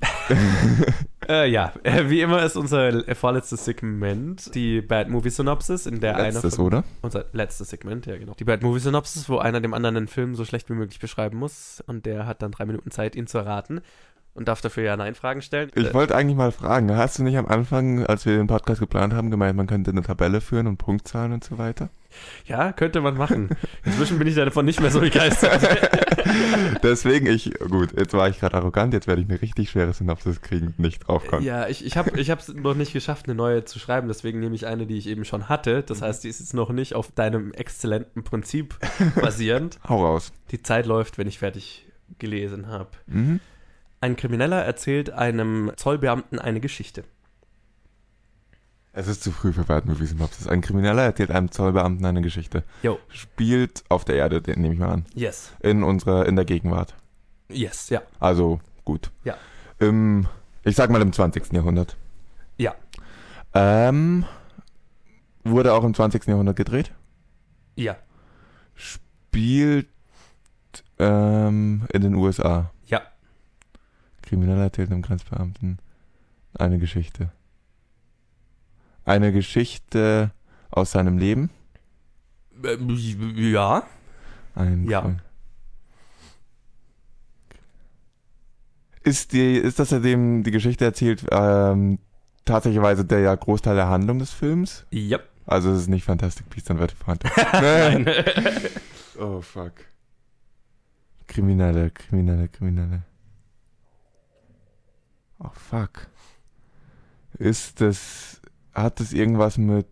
[1.29, 6.17] äh, ja, äh, wie immer ist unser vorletztes Segment die Bad Movie Synopsis, in der
[6.17, 6.65] letztes, einer.
[6.65, 6.83] oder?
[7.01, 8.33] Unser letztes Segment, ja, genau.
[8.37, 11.37] Die Bad Movie Synopsis, wo einer dem anderen einen Film so schlecht wie möglich beschreiben
[11.37, 13.81] muss und der hat dann drei Minuten Zeit, ihn zu erraten
[14.35, 15.71] und darf dafür ja Nein-Fragen stellen.
[15.75, 18.79] Ich äh, wollte eigentlich mal fragen, hast du nicht am Anfang, als wir den Podcast
[18.79, 21.89] geplant haben, gemeint, man könnte eine Tabelle führen und Punktzahlen und so weiter?
[22.45, 23.49] Ja, könnte man machen.
[23.83, 25.67] Inzwischen bin ich davon nicht mehr so begeistert.
[26.83, 30.41] Deswegen ich, gut, jetzt war ich gerade arrogant, jetzt werde ich eine richtig schwere Synopsis
[30.41, 31.43] kriegen, nicht draufkommen.
[31.43, 34.67] Ja, ich, ich habe es noch nicht geschafft, eine neue zu schreiben, deswegen nehme ich
[34.67, 35.83] eine, die ich eben schon hatte.
[35.83, 36.05] Das mhm.
[36.05, 38.75] heißt, die ist jetzt noch nicht auf deinem exzellenten Prinzip
[39.19, 39.79] basierend.
[39.87, 40.31] Hau raus.
[40.51, 41.87] Die Zeit läuft, wenn ich fertig
[42.19, 42.89] gelesen habe.
[43.07, 43.39] Mhm.
[44.03, 47.05] Ein Krimineller erzählt einem Zollbeamten eine Geschichte.
[48.91, 50.45] Es ist zu früh für Bad Movie Synopsis.
[50.45, 52.65] Ein Krimineller erzählt einem Zollbeamten eine Geschichte.
[52.81, 52.99] Jo.
[53.07, 55.05] Spielt auf der Erde, den nehme ich mal an.
[55.15, 55.53] Yes.
[55.61, 56.95] In unserer, in der Gegenwart.
[57.47, 58.01] Yes, ja.
[58.19, 59.09] Also, gut.
[59.23, 59.37] Ja.
[59.79, 60.27] Im,
[60.65, 61.53] ich sag mal im 20.
[61.53, 61.95] Jahrhundert.
[62.57, 62.75] Ja.
[63.53, 64.25] Ähm,
[65.45, 66.27] wurde auch im 20.
[66.27, 66.91] Jahrhundert gedreht?
[67.77, 67.95] Ja.
[68.75, 69.87] Spielt
[70.99, 72.72] ähm, in den USA?
[74.23, 75.77] Krimineller erzählt einem Grenzbeamten
[76.53, 77.31] eine Geschichte.
[79.05, 80.31] Eine Geschichte
[80.71, 81.49] aus seinem Leben?
[82.63, 82.89] Ähm,
[83.51, 83.83] ja.
[84.55, 85.15] Ein ja.
[89.03, 91.99] Ist, die, ist das, er dem die Geschichte erzählt, ähm,
[92.45, 94.85] tatsächlich der ja Großteil der Handlung des Films?
[94.91, 95.19] Ja.
[95.45, 96.95] Also es ist nicht Fantastic Beasts and Werte
[97.53, 98.09] Nein.
[99.19, 99.73] oh fuck.
[101.27, 103.03] Kriminelle, Kriminelle, Kriminelle.
[105.39, 106.07] Oh fuck.
[107.37, 108.41] Ist das.
[108.73, 109.87] Hat das irgendwas mit.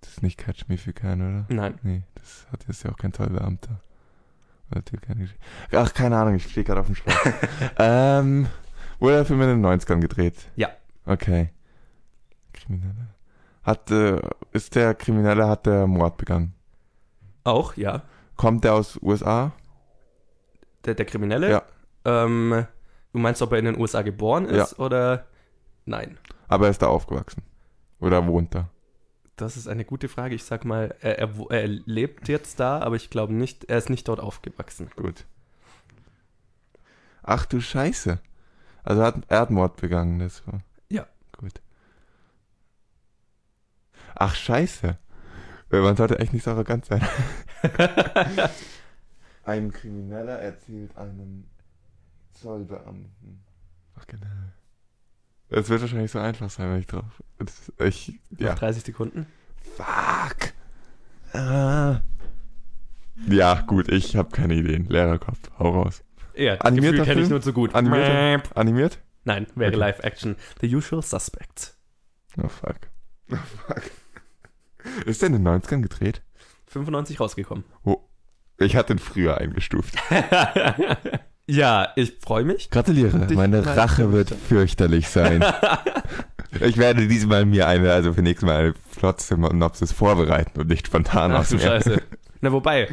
[0.00, 1.46] Das ist nicht Catch Me If You Can, oder?
[1.54, 1.78] Nein.
[1.82, 3.80] Nee, das hat jetzt ja auch kein Zollbeamter.
[5.00, 5.28] keine
[5.72, 7.16] Ach, keine Ahnung, ich stehe gerade auf dem Schlauch.
[7.78, 8.46] ähm,
[8.98, 10.48] wurde der Film in den 90ern gedreht?
[10.56, 10.68] Ja.
[11.04, 11.50] Okay.
[12.52, 13.08] Kriminelle.
[13.62, 14.20] Hat, äh,
[14.52, 16.54] ist der Kriminelle, hat der Mord begangen?
[17.42, 18.02] Auch, ja.
[18.36, 19.52] Kommt der aus USA?
[20.84, 21.50] Der, der Kriminelle?
[21.50, 21.62] Ja.
[22.04, 22.66] Ähm,
[23.16, 24.84] Du meinst, ob er in den USA geboren ist ja.
[24.84, 25.24] oder
[25.86, 26.18] nein?
[26.48, 27.42] Aber er ist da aufgewachsen.
[27.98, 28.68] Oder wohnt da?
[29.36, 30.34] Das ist eine gute Frage.
[30.34, 33.88] Ich sag mal, er, er, er lebt jetzt da, aber ich glaube nicht, er ist
[33.88, 34.90] nicht dort aufgewachsen.
[34.96, 35.24] Gut.
[37.22, 38.18] Ach du Scheiße.
[38.82, 40.60] Also er hat, er hat Mord begangen, das war.
[40.90, 41.06] Ja.
[41.38, 41.62] Gut.
[44.14, 44.98] Ach Scheiße.
[45.72, 47.00] Äh, man sollte echt nicht so arrogant sein.
[49.44, 51.46] Ein Krimineller erzählt einem
[52.40, 53.44] Zollbeamten.
[53.98, 54.26] Ach, genau.
[55.48, 57.22] Es wird wahrscheinlich so einfach sein, wenn ich drauf.
[57.78, 58.50] Ich, ja.
[58.50, 59.26] Noch 30 Sekunden.
[59.76, 60.52] Fuck.
[61.32, 62.00] Ah.
[63.28, 64.86] Ja, gut, ich habe keine Ideen.
[64.86, 66.02] Lehrerkopf, hau raus.
[66.34, 67.74] Ja, das Gefühl kenne ich nur zu gut.
[67.74, 68.54] Animiert?
[68.56, 68.98] Animiert?
[69.24, 69.78] Nein, wäre okay.
[69.78, 70.36] Live-Action.
[70.60, 71.76] The Usual Suspects.
[72.42, 72.76] Oh fuck.
[73.32, 73.82] Oh fuck.
[75.06, 76.22] Ist der in den 90ern gedreht?
[76.68, 77.64] 95 rausgekommen.
[77.84, 78.02] Oh.
[78.58, 79.96] Ich hatte ihn früher eingestuft.
[81.48, 82.70] Ja, ich freue mich.
[82.70, 83.28] Gratuliere.
[83.32, 85.44] Meine Rache wird fürchterlich sein.
[86.60, 91.32] ich werde diesmal mir eine, also für nächstes Mal eine Plot-Synopsis vorbereiten und nicht spontan
[91.32, 92.02] Ach du Scheiße.
[92.40, 92.88] Na, wobei,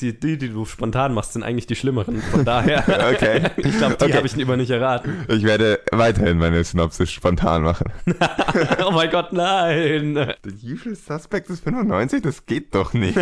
[0.00, 2.22] die, die, die du spontan machst, sind eigentlich die schlimmeren.
[2.22, 2.84] Von daher.
[3.12, 3.50] okay.
[3.56, 4.14] ich glaube, die okay.
[4.14, 5.24] habe ich lieber nicht erraten.
[5.28, 7.92] Ich werde weiterhin meine Synopsis spontan machen.
[8.86, 10.34] oh mein Gott, nein.
[10.42, 12.22] The Usual Suspect ist 95?
[12.22, 13.18] Das geht doch nicht.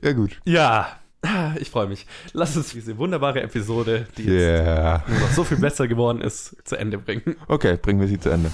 [0.00, 0.40] ja, gut.
[0.44, 1.01] Ja,
[1.58, 2.06] ich freue mich.
[2.32, 5.04] Lass uns diese wunderbare Episode, die yeah.
[5.08, 7.36] jetzt noch so viel besser geworden ist, zu Ende bringen.
[7.48, 8.50] Okay, bringen wir sie zu Ende.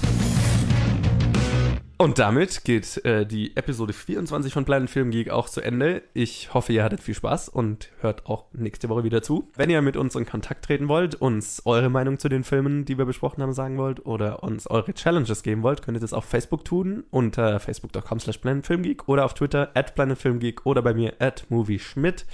[2.01, 6.03] Und damit geht äh, die Episode 24 von Planet Film Geek auch zu Ende.
[6.15, 9.51] Ich hoffe, ihr hattet viel Spaß und hört auch nächste Woche wieder zu.
[9.57, 12.99] Wenn ihr mit uns in Kontakt treten wollt, uns eure Meinung zu den Filmen, die
[12.99, 16.25] wir besprochen haben, sagen wollt oder uns eure Challenges geben wollt, könnt ihr das auf
[16.25, 21.47] Facebook tun unter facebook.com slash planetfilmgeek oder auf Twitter at planetfilmgeek oder bei mir at
[21.49, 22.27] movieschmidt.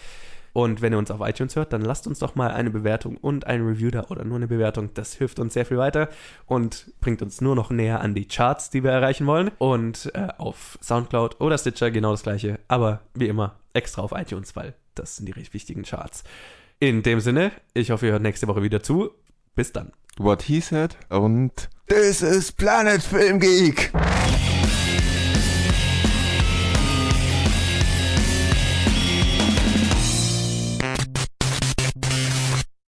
[0.55, 3.47] Und wenn ihr uns auf iTunes hört, dann lasst uns doch mal eine Bewertung und
[3.47, 4.95] ein Review da oder nur eine Bewertung.
[4.95, 6.09] Das hilft uns sehr viel weiter
[6.47, 9.51] und bringt uns nur noch näher an die Charts, die wir erreichen wollen.
[9.59, 12.61] Und äh, auf Soundcloud oder Stitcher genau das gleiche.
[12.69, 16.23] Aber wie immer extra auf iTunes, weil das sind die recht wichtigen Charts.
[16.79, 19.11] In dem Sinne, ich hoffe, ihr hört nächste Woche wieder zu.
[19.57, 19.91] Bis dann.
[20.19, 23.93] What he said und This is Planet Film Geek.